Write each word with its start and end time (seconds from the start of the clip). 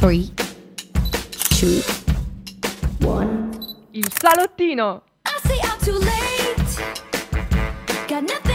3, 0.00 0.32
2, 1.58 1.82
1. 3.00 3.50
Il 3.90 4.10
salottino! 4.18 5.02
I 5.26 5.38
say 5.46 5.60
I'm 5.62 5.78
too 5.78 5.98
late. 5.98 6.80
Got 8.08 8.22
nothing 8.22 8.49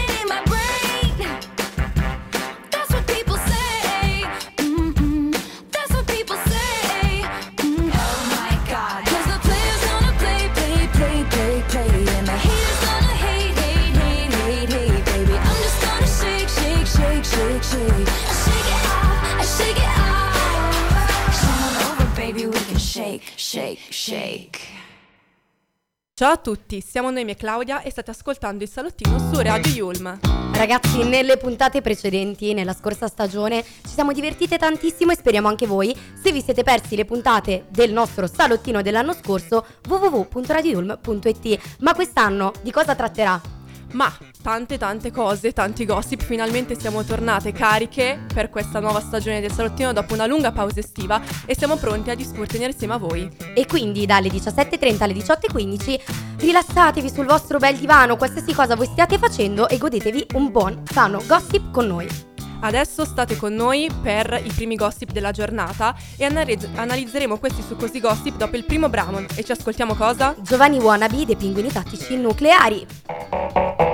Ciao 26.17 26.31
a 26.31 26.37
tutti, 26.37 26.79
siamo 26.79 27.11
Noemi 27.11 27.31
e 27.31 27.35
Claudia 27.35 27.81
e 27.81 27.91
state 27.91 28.11
ascoltando 28.11 28.63
il 28.63 28.69
salottino 28.69 29.19
su 29.19 29.37
Radio 29.41 29.69
Yulm. 29.69 30.17
Ragazzi, 30.53 31.03
nelle 31.03 31.35
puntate 31.35 31.81
precedenti, 31.81 32.53
nella 32.53 32.71
scorsa 32.71 33.09
stagione, 33.09 33.61
ci 33.61 33.89
siamo 33.89 34.13
divertite 34.13 34.57
tantissimo 34.57 35.11
e 35.11 35.17
speriamo 35.17 35.49
anche 35.49 35.67
voi. 35.67 35.93
Se 36.13 36.31
vi 36.31 36.41
siete 36.41 36.63
persi 36.63 36.95
le 36.95 37.03
puntate 37.03 37.65
del 37.67 37.91
nostro 37.91 38.27
salottino 38.27 38.81
dell'anno 38.81 39.11
scorso, 39.11 39.65
www.radiolm.it. 39.89 41.75
Ma 41.79 41.93
quest'anno 41.93 42.53
di 42.61 42.71
cosa 42.71 42.95
tratterà? 42.95 43.64
Ma 43.93 44.11
tante 44.41 44.77
tante 44.77 45.11
cose, 45.11 45.53
tanti 45.53 45.85
gossip, 45.85 46.21
finalmente 46.21 46.77
siamo 46.79 47.03
tornate 47.03 47.51
cariche 47.51 48.25
per 48.33 48.49
questa 48.49 48.79
nuova 48.79 48.99
stagione 48.99 49.41
del 49.41 49.51
salottino 49.51 49.93
dopo 49.93 50.13
una 50.13 50.25
lunga 50.25 50.51
pausa 50.51 50.79
estiva 50.79 51.21
e 51.45 51.55
siamo 51.55 51.77
pronti 51.77 52.09
a 52.09 52.15
discutere 52.15 52.65
insieme 52.65 52.93
a 52.93 52.97
voi. 52.97 53.29
E 53.53 53.65
quindi 53.65 54.05
dalle 54.05 54.29
17.30 54.29 55.03
alle 55.03 55.13
18.15 55.13 55.99
rilassatevi 56.37 57.09
sul 57.09 57.25
vostro 57.25 57.57
bel 57.57 57.77
divano, 57.77 58.17
qualsiasi 58.17 58.53
cosa 58.53 58.75
voi 58.75 58.87
stiate 58.87 59.17
facendo 59.17 59.69
e 59.69 59.77
godetevi 59.77 60.27
un 60.33 60.51
buon, 60.51 60.83
sano 60.91 61.21
gossip 61.25 61.71
con 61.71 61.87
noi. 61.87 62.34
Adesso 62.59 63.05
state 63.05 63.35
con 63.37 63.53
noi 63.53 63.89
per 64.01 64.41
i 64.43 64.51
primi 64.51 64.75
gossip 64.75 65.11
della 65.11 65.31
giornata 65.31 65.95
e 66.17 66.25
analiz- 66.25 66.67
analizzeremo 66.75 67.37
questi 67.37 67.61
succosi 67.61 67.99
gossip 67.99 68.37
dopo 68.37 68.55
il 68.55 68.65
primo 68.65 68.89
brano 68.89 69.23
e 69.35 69.43
ci 69.43 69.51
ascoltiamo 69.51 69.95
cosa? 69.95 70.35
Giovanni 70.39 70.79
Wannabe 70.79 71.25
dei 71.25 71.35
pinguini 71.35 71.71
tattici 71.71 72.17
nucleari. 72.17 73.84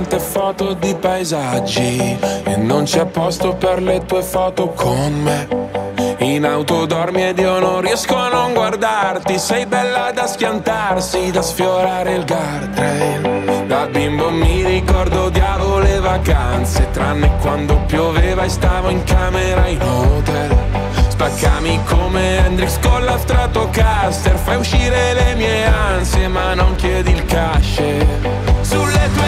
Solamente 0.00 0.18
foto 0.18 0.72
di 0.74 0.94
paesaggi. 0.94 2.18
E 2.44 2.56
non 2.56 2.84
c'è 2.84 3.04
posto 3.06 3.54
per 3.54 3.82
le 3.82 4.04
tue 4.06 4.22
foto 4.22 4.68
con 4.68 5.12
me. 5.22 5.68
In 6.18 6.44
auto 6.44 6.86
dormi 6.86 7.28
ed 7.28 7.38
io 7.38 7.58
non 7.58 7.80
riesco 7.80 8.16
a 8.16 8.28
non 8.28 8.52
guardarti. 8.52 9.38
Sei 9.38 9.66
bella 9.66 10.10
da 10.12 10.26
schiantarsi, 10.26 11.30
da 11.30 11.42
sfiorare 11.42 12.14
il 12.14 12.24
guardrail. 12.24 13.66
Da 13.66 13.86
bimbo 13.86 14.30
mi 14.30 14.64
ricordo 14.64 15.24
odiavo 15.24 15.78
le 15.78 16.00
vacanze. 16.00 16.88
Tranne 16.90 17.36
quando 17.40 17.76
pioveva 17.86 18.42
e 18.44 18.48
stavo 18.48 18.88
in 18.88 19.04
camera 19.04 19.66
in 19.66 19.82
hotel. 19.82 20.56
Spaccami 21.08 21.80
come 21.84 22.38
Hendrix 22.38 22.78
con 22.80 23.04
la 23.04 23.18
Stratocaster. 23.18 24.36
Fai 24.36 24.56
uscire 24.56 25.12
le 25.12 25.34
mie 25.34 25.66
ansie 25.66 26.28
ma 26.28 26.54
non 26.54 26.74
chiedi 26.76 27.12
il 27.12 27.24
cash 27.26 28.49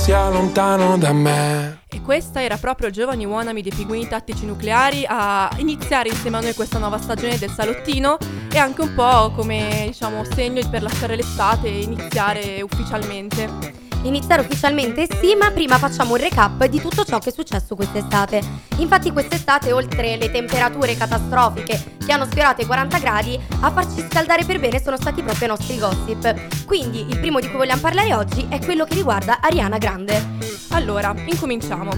Sia 0.00 0.30
lontano 0.30 0.96
da 0.96 1.12
me 1.12 1.82
E 1.90 2.00
questa 2.00 2.42
era 2.42 2.56
proprio 2.56 2.88
Giovani 2.88 3.26
Wanami 3.26 3.60
dei 3.60 3.70
Pinguini 3.70 4.08
Tattici 4.08 4.46
Nucleari 4.46 5.04
a 5.06 5.50
iniziare 5.58 6.08
insieme 6.08 6.38
a 6.38 6.40
noi 6.40 6.54
questa 6.54 6.78
nuova 6.78 6.98
stagione 6.98 7.36
del 7.36 7.50
salottino 7.50 8.16
e 8.50 8.56
anche 8.56 8.80
un 8.80 8.94
po' 8.94 9.30
come 9.36 9.84
diciamo 9.88 10.24
segno 10.24 10.66
per 10.70 10.82
lasciare 10.82 11.16
l'estate 11.16 11.68
e 11.68 11.82
iniziare 11.82 12.62
ufficialmente. 12.62 13.88
Iniziare 14.02 14.40
ufficialmente 14.40 15.06
sì, 15.20 15.34
ma 15.34 15.50
prima 15.50 15.76
facciamo 15.76 16.12
un 16.12 16.20
recap 16.20 16.64
di 16.64 16.80
tutto 16.80 17.04
ciò 17.04 17.18
che 17.18 17.28
è 17.28 17.32
successo 17.32 17.74
quest'estate. 17.74 18.42
Infatti 18.78 19.12
quest'estate, 19.12 19.72
oltre 19.72 20.16
le 20.16 20.30
temperature 20.30 20.96
catastrofiche 20.96 21.98
che 22.04 22.12
hanno 22.12 22.24
sfiorato 22.24 22.62
i 22.62 22.66
40 22.66 22.98
gradi, 22.98 23.38
a 23.60 23.70
farci 23.70 24.04
scaldare 24.10 24.44
per 24.44 24.58
bene 24.58 24.80
sono 24.82 24.96
stati 24.96 25.22
proprio 25.22 25.46
i 25.46 25.50
nostri 25.50 25.78
gossip. 25.78 26.64
Quindi 26.64 27.06
il 27.08 27.18
primo 27.18 27.40
di 27.40 27.48
cui 27.48 27.58
vogliamo 27.58 27.82
parlare 27.82 28.14
oggi 28.14 28.46
è 28.48 28.58
quello 28.58 28.84
che 28.84 28.94
riguarda 28.94 29.38
Ariana 29.40 29.76
Grande. 29.76 30.38
Allora, 30.70 31.14
incominciamo. 31.26 31.90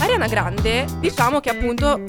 Ariana 0.00 0.26
Grande, 0.26 0.84
diciamo 0.98 1.38
che 1.38 1.50
appunto 1.50 2.02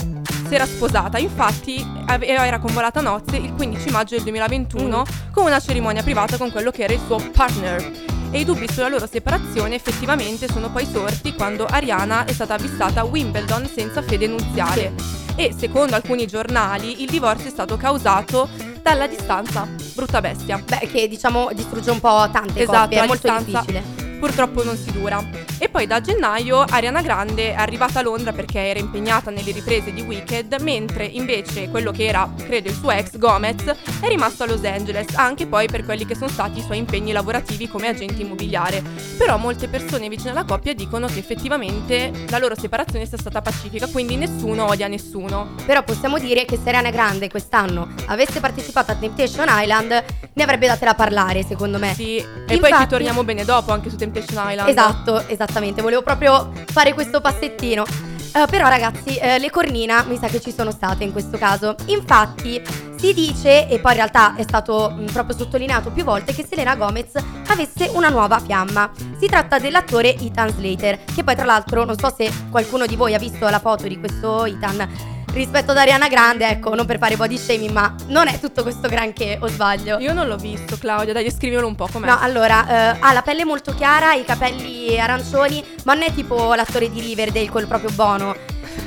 si 0.48 0.56
era 0.56 0.66
sposata, 0.66 1.19
infatti 1.19 1.86
era 2.07 2.57
convolata 2.60 3.00
a 3.00 3.04
nozze 3.04 3.38
il 3.38 3.54
15 3.54 3.89
maggio 3.92 4.16
del 4.16 4.24
2021 4.24 5.06
con 5.31 5.45
una 5.45 5.60
cerimonia 5.60 6.01
privata 6.01 6.38
con 6.38 6.51
quello 6.51 6.72
che 6.72 6.84
era 6.84 6.94
il 6.94 7.01
suo 7.06 7.18
partner. 7.31 8.16
E 8.29 8.39
i 8.39 8.45
dubbi 8.45 8.68
sulla 8.69 8.89
loro 8.89 9.07
separazione 9.07 9.75
effettivamente 9.75 10.47
sono 10.47 10.69
poi 10.69 10.85
sorti 10.85 11.33
quando 11.33 11.65
Ariana 11.65 12.25
è 12.25 12.33
stata 12.33 12.56
avvistata 12.56 13.01
a 13.01 13.03
Wimbledon 13.06 13.69
senza 13.74 14.01
fede 14.01 14.27
nuziale. 14.27 14.94
E 15.35 15.53
secondo 15.57 15.95
alcuni 15.95 16.27
giornali 16.27 17.03
il 17.03 17.09
divorzio 17.09 17.47
è 17.47 17.51
stato 17.51 17.77
causato 17.77 18.50
dalla 18.81 19.07
distanza. 19.07 19.68
Brutta 19.94 20.19
bestia. 20.19 20.62
Beh, 20.63 20.88
che 20.91 21.07
diciamo 21.07 21.50
distrugge 21.53 21.91
un 21.91 22.00
po' 22.00 22.27
tante 22.31 22.62
Esatto, 22.62 22.79
coppie, 22.79 23.01
è 23.01 23.07
molto 23.07 23.27
distanza 23.27 23.59
difficile. 23.59 24.06
Purtroppo 24.19 24.63
non 24.63 24.75
si 24.77 24.91
dura. 24.91 25.23
E 25.59 25.69
poi 25.69 25.87
da 25.87 26.01
gennaio 26.01 26.59
Ariana 26.61 27.01
Grande 27.01 27.53
è 27.53 27.55
arrivata 27.55 27.99
a 27.99 28.01
Londra 28.03 28.31
perché 28.31 28.59
era 28.59 28.79
impegnata 28.79 29.31
nelle 29.31 29.51
riprese 29.51 29.93
di 29.93 30.01
Wicked, 30.01 30.55
mentre 30.61 31.05
invece 31.05 31.69
quello 31.69 31.91
che 31.91 32.05
era, 32.05 32.31
credo, 32.37 32.69
il 32.69 32.75
suo 32.75 32.91
ex 32.91 33.17
Gomez 33.17 33.63
è 33.99 34.07
rimasto 34.07 34.43
a 34.43 34.47
Los 34.47 34.63
Angeles, 34.63 35.15
anche 35.15 35.47
poi 35.47 35.67
per 35.67 35.83
quelli 35.83 36.05
che 36.05 36.15
sono 36.15 36.29
stati 36.29 36.59
i 36.59 36.63
suoi 36.63 36.77
impegni 36.77 37.11
lavorativi 37.11 37.67
come 37.67 37.87
agente 37.87 38.21
immobiliare. 38.21 38.83
Però 39.17 39.37
molte 39.37 39.67
persone 39.67 40.09
vicine 40.09 40.31
alla 40.31 40.45
coppia 40.45 40.73
dicono 40.73 41.07
che 41.07 41.19
effettivamente 41.19 42.11
la 42.29 42.37
loro 42.37 42.55
separazione 42.55 43.05
sia 43.05 43.17
stata 43.17 43.41
pacifica, 43.41 43.87
quindi 43.87 44.15
nessuno 44.15 44.65
odia 44.65 44.87
nessuno. 44.87 45.55
Però 45.65 45.83
possiamo 45.83 46.19
dire 46.19 46.45
che 46.45 46.57
se 46.61 46.69
Ariana 46.69 46.91
Grande 46.91 47.29
quest'anno 47.29 47.93
avesse 48.07 48.39
partecipato 48.39 48.91
a 48.91 48.95
Temptation 48.95 49.47
Island, 49.49 50.03
ne 50.38 50.44
avrebbe 50.44 50.68
date 50.68 50.86
da 50.86 50.94
parlare, 50.94 51.44
secondo 51.44 51.80
me. 51.80 51.95
Sì, 51.95 52.18
e 52.18 52.60
poi 52.60 52.72
ci 52.72 52.88
torniamo 52.88 53.24
bene 53.24 53.44
dopo 53.44 53.72
anche 53.72 53.89
su 53.89 53.95
Temptation 53.95 54.38
Island. 54.48 54.69
Esatto, 54.69 55.28
esattamente, 55.28 55.81
volevo 55.81 56.04
proprio 56.04 56.51
fare 56.68 56.94
questo 56.94 57.22
passettino. 57.22 57.84
Eh, 57.84 58.45
però 58.48 58.68
ragazzi, 58.68 59.16
eh, 59.16 59.39
le 59.39 59.50
cornina 59.50 60.04
mi 60.04 60.16
sa 60.16 60.28
che 60.28 60.39
ci 60.39 60.54
sono 60.54 60.69
state 60.69 61.04
in 61.04 61.12
questo 61.12 61.39
caso. 61.39 61.75
Infatti 61.86 62.62
si 62.98 63.13
dice, 63.16 63.68
e 63.68 63.80
poi 63.80 63.94
in 63.94 63.98
realtà 63.98 64.36
è 64.36 64.44
stato 64.44 64.94
mh, 64.95 65.06
proprio 65.12 65.36
sottolineato 65.36 65.89
più 65.89 66.04
volte, 66.04 66.36
che 66.36 66.45
Selena 66.48 66.75
Gomez 66.75 67.13
avesse 67.48 67.89
una 67.94 68.10
nuova 68.10 68.38
fiamma. 68.39 68.92
Si 69.19 69.25
tratta 69.25 69.57
dell'attore 69.57 70.16
Ethan 70.19 70.50
Slater, 70.50 71.00
che 71.16 71.24
poi 71.24 71.36
tra 71.36 71.45
l'altro 71.45 71.84
non 71.84 71.98
so 71.98 72.13
se 72.16 72.31
qualcuno 72.51 72.86
di 72.86 72.95
voi 72.95 73.16
ha 73.16 73.19
visto 73.19 73.50
la 73.50 73.60
foto 73.60 73.88
di 73.88 73.98
questo 74.00 74.45
Ethan. 74.45 75.16
Rispetto 75.38 75.69
ad 75.69 75.78
Ariana 75.78 76.07
Grande, 76.07 76.48
ecco, 76.50 76.74
non 76.74 76.88
per 76.88 76.98
fare 76.98 77.16
body 77.16 77.38
shaming, 77.38 77.72
ma 77.72 77.94
non 78.07 78.28
è 78.28 78.39
tutto 78.39 78.63
questo 78.63 78.88
granché, 78.88 79.38
o 79.39 79.48
sbaglio? 79.48 80.00
Io 80.00 80.12
non 80.12 80.28
l'ho 80.28 80.36
visto, 80.36 80.80
Claudia, 80.80 81.13
dai, 81.13 81.24
descrivimelo 81.24 81.68
un 81.68 81.75
po' 81.75 81.88
com'è. 81.92 82.07
No, 82.07 82.18
allora, 82.19 82.95
eh, 82.95 82.98
ha 83.00 83.13
la 83.13 83.22
pelle 83.22 83.45
molto 83.45 83.72
chiara, 83.75 84.13
i 84.13 84.25
capelli 84.25 85.00
arancioni, 85.00 85.63
ma 85.84 85.94
non 85.94 86.01
è 86.01 86.12
tipo 86.12 86.56
l'attore 86.56 86.89
di 86.89 87.01
Riverdale, 87.01 87.50
quello 87.50 87.68
proprio 87.68 87.92
buono. 87.92 88.36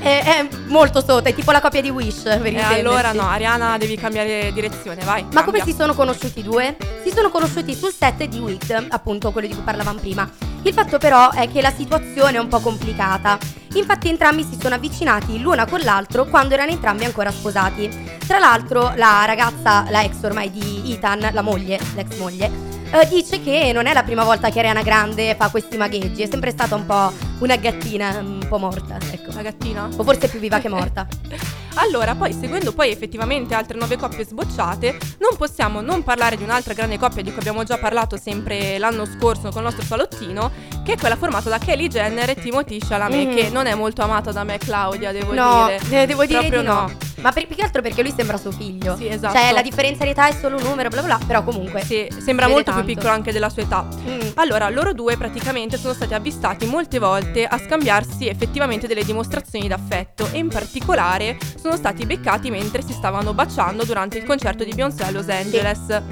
È, 0.01 0.23
è 0.25 0.49
molto 0.69 1.01
sotto, 1.01 1.29
è 1.29 1.35
tipo 1.35 1.51
la 1.51 1.61
copia 1.61 1.83
di 1.83 1.91
Wish, 1.91 2.23
per 2.23 2.47
E 2.47 2.49
intendersi. 2.51 2.73
allora 2.79 3.13
no, 3.13 3.29
Ariana 3.29 3.77
devi 3.77 3.97
cambiare 3.97 4.51
direzione, 4.53 5.05
vai. 5.05 5.23
Ma 5.33 5.45
come 5.45 5.59
cambia. 5.59 5.65
si 5.65 5.79
sono 5.79 5.95
conosciuti 5.95 6.41
i 6.41 6.43
due? 6.43 6.77
Si 7.05 7.13
sono 7.15 7.29
conosciuti 7.29 7.75
sul 7.75 7.93
set 7.93 8.25
di 8.25 8.39
Wicked, 8.39 8.87
appunto 8.89 9.31
quello 9.31 9.47
di 9.47 9.55
cui 9.55 9.63
parlavamo 9.63 9.99
prima. 10.01 10.29
Il 10.63 10.73
fatto 10.73 10.99
però 10.99 11.31
è 11.31 11.51
che 11.51 11.61
la 11.61 11.73
situazione 11.73 12.37
è 12.37 12.41
un 12.41 12.49
po' 12.49 12.61
complicata. 12.61 13.39
Infatti 13.75 14.09
entrambi 14.09 14.43
si 14.43 14.59
sono 14.61 14.75
avvicinati 14.75 15.39
l'una 15.41 15.67
con 15.67 15.81
l'altro 15.81 16.25
quando 16.25 16.55
erano 16.55 16.71
entrambi 16.71 17.05
ancora 17.05 17.31
sposati. 17.31 18.17
Tra 18.27 18.39
l'altro 18.39 18.93
la 18.97 19.25
ragazza, 19.27 19.85
la 19.91 20.03
ex 20.03 20.15
ormai 20.23 20.51
di 20.51 20.93
Ethan, 20.93 21.29
la 21.33 21.43
moglie, 21.43 21.79
l'ex 21.95 22.17
moglie, 22.17 22.51
eh, 22.93 23.09
dice 23.09 23.43
che 23.43 23.73
non 23.73 23.87
è 23.87 23.93
la 23.93 24.03
prima 24.03 24.25
volta 24.25 24.51
che 24.51 24.59
Ariana 24.59 24.83
Grande 24.83 25.35
fa 25.37 25.49
questi 25.49 25.77
magheggi, 25.77 26.23
è 26.23 26.29
sempre 26.29 26.51
stata 26.51 26.75
un 26.75 26.87
po' 26.87 27.13
una 27.39 27.57
gattina 27.57 28.19
un 28.19 28.45
po' 28.49 28.59
morta, 28.59 28.99
ecco. 29.13 29.33
La 29.33 29.43
gattina? 29.43 29.89
O 29.97 30.03
forse 30.03 30.29
più 30.29 30.39
viva 30.39 30.59
che 30.59 30.69
morta. 30.71 31.07
Allora, 31.75 32.15
poi 32.15 32.33
seguendo 32.33 32.73
poi 32.73 32.91
effettivamente 32.91 33.55
altre 33.55 33.79
nuove 33.79 33.97
coppie 33.97 34.25
sbocciate, 34.25 34.99
non 35.19 35.37
possiamo 35.37 35.81
non 35.81 36.03
parlare 36.03 36.37
di 36.37 36.43
un'altra 36.43 36.75
grande 36.75 36.99
coppia 36.99 37.23
di 37.23 37.31
cui 37.31 37.39
abbiamo 37.39 37.63
già 37.63 37.79
parlato 37.79 38.17
sempre 38.17 38.77
l'anno 38.79 39.07
scorso 39.07 39.51
con 39.51 39.59
il 39.59 39.65
nostro 39.65 39.85
salottino, 39.85 40.51
che 40.91 40.97
è 40.97 40.99
quella 40.99 41.17
formata 41.17 41.49
da 41.49 41.59
Kelly 41.59 41.87
Jenner 41.87 42.31
e 42.31 42.35
Timothy 42.35 42.79
Chalamet, 42.79 43.29
Mhm. 43.29 43.35
che 43.37 43.49
non 43.51 43.67
è 43.67 43.75
molto 43.75 44.03
amato 44.03 44.33
da 44.33 44.43
me, 44.43 44.59
Claudia, 44.59 45.13
devo 45.13 45.33
No, 45.33 45.67
dire. 45.67 46.03
eh, 46.03 46.07
devo 46.07 46.25
dire 46.25 46.39
Proprio 46.41 46.61
di 46.61 46.67
no. 46.67 46.91
Ma 47.21 47.33
per, 47.33 47.47
più 47.47 47.55
che 47.55 47.63
altro 47.63 47.83
perché 47.83 48.03
lui 48.03 48.13
sembra 48.17 48.37
suo 48.39 48.51
figlio. 48.51 48.97
Sì, 48.97 49.07
esatto. 49.07 49.37
Cioè, 49.37 49.53
la 49.53 49.61
differenza 49.63 50.05
di 50.05 50.11
età 50.11 50.27
è 50.29 50.33
solo 50.33 50.57
un 50.57 50.63
numero, 50.63 50.89
bla 50.89 51.03
bla 51.03 51.17
bla. 51.17 51.27
Però 51.27 51.45
comunque. 51.45 51.83
Sì, 51.85 52.09
sembra 52.19 52.49
molto 52.49 52.71
tanto. 52.71 52.83
più 52.85 52.95
piccolo 52.95 53.13
anche 53.13 53.31
della 53.31 53.51
sua 53.51 53.63
età. 53.63 53.87
Mm. 54.09 54.21
Allora, 54.37 54.69
loro 54.71 54.93
due 54.95 55.17
praticamente 55.19 55.77
sono 55.77 55.93
stati 55.93 56.15
avvistati 56.15 56.65
molte 56.67 56.99
volte 56.99 57.45
a 57.45 57.59
scambiarsi 57.59 58.27
effettivamente 58.27 58.87
delle 58.87 59.05
dimostrazioni 59.05 59.69
d'affetto 59.69 60.29
e 60.33 60.39
in 60.39 60.49
particolare 60.49 61.37
sono 61.61 61.77
stati 61.77 62.07
beccati 62.07 62.51
mentre 62.51 62.83
si 62.83 62.93
stavano 62.95 63.35
baciando 63.35 63.85
durante 63.85 64.17
il 64.17 64.25
concerto 64.25 64.65
di 64.65 64.73
Beyoncé 64.73 65.05
a 65.05 65.11
Los 65.11 65.29
Angeles. 65.29 66.03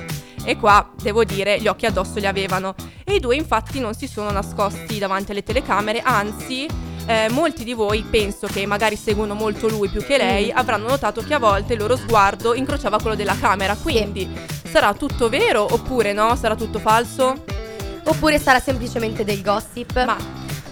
E 0.45 0.57
qua, 0.57 0.91
devo 1.01 1.25
dire, 1.25 1.61
gli 1.61 1.67
occhi 1.69 1.87
addosso 1.87 2.19
li 2.19 2.27
avevano. 2.27 2.75
E 3.05 3.15
i 3.17 3.21
due 3.21 3.37
infatti 3.37 3.81
non 3.81 3.95
si 3.95 4.07
sono 4.07 4.31
nascosti 4.31 4.99
davanti 4.99 5.31
alle 5.33 5.43
telecamere, 5.43 6.01
anzi... 6.01 6.67
eh, 7.07 7.29
molti 7.31 7.65
di 7.65 7.73
voi, 7.73 8.03
penso 8.03 8.47
che 8.47 8.67
magari 8.67 8.95
seguono 8.95 9.33
molto 9.33 9.67
lui 9.67 9.89
più 9.89 10.05
che 10.05 10.19
lei, 10.19 10.53
Mm. 10.53 10.57
avranno 10.59 10.89
notato 10.89 11.23
che 11.23 11.33
a 11.33 11.39
volte 11.39 11.73
il 11.73 11.79
loro 11.79 11.97
sguardo 11.97 12.53
incrociava 12.55 13.01
quello 13.01 13.17
della 13.17 13.37
camera. 13.39 13.75
Quindi 13.77 14.29
sarà 14.71 14.93
tutto 14.93 15.31
vero 15.31 15.67
oppure 15.73 16.13
no? 16.13 16.37
Sarà 16.37 16.55
tutto 16.55 16.79
falso? 16.79 17.45
Oppure 18.05 18.39
sarà 18.39 18.61
semplicemente 18.61 19.25
del 19.25 19.41
gossip. 19.43 20.05
Ma 20.05 20.17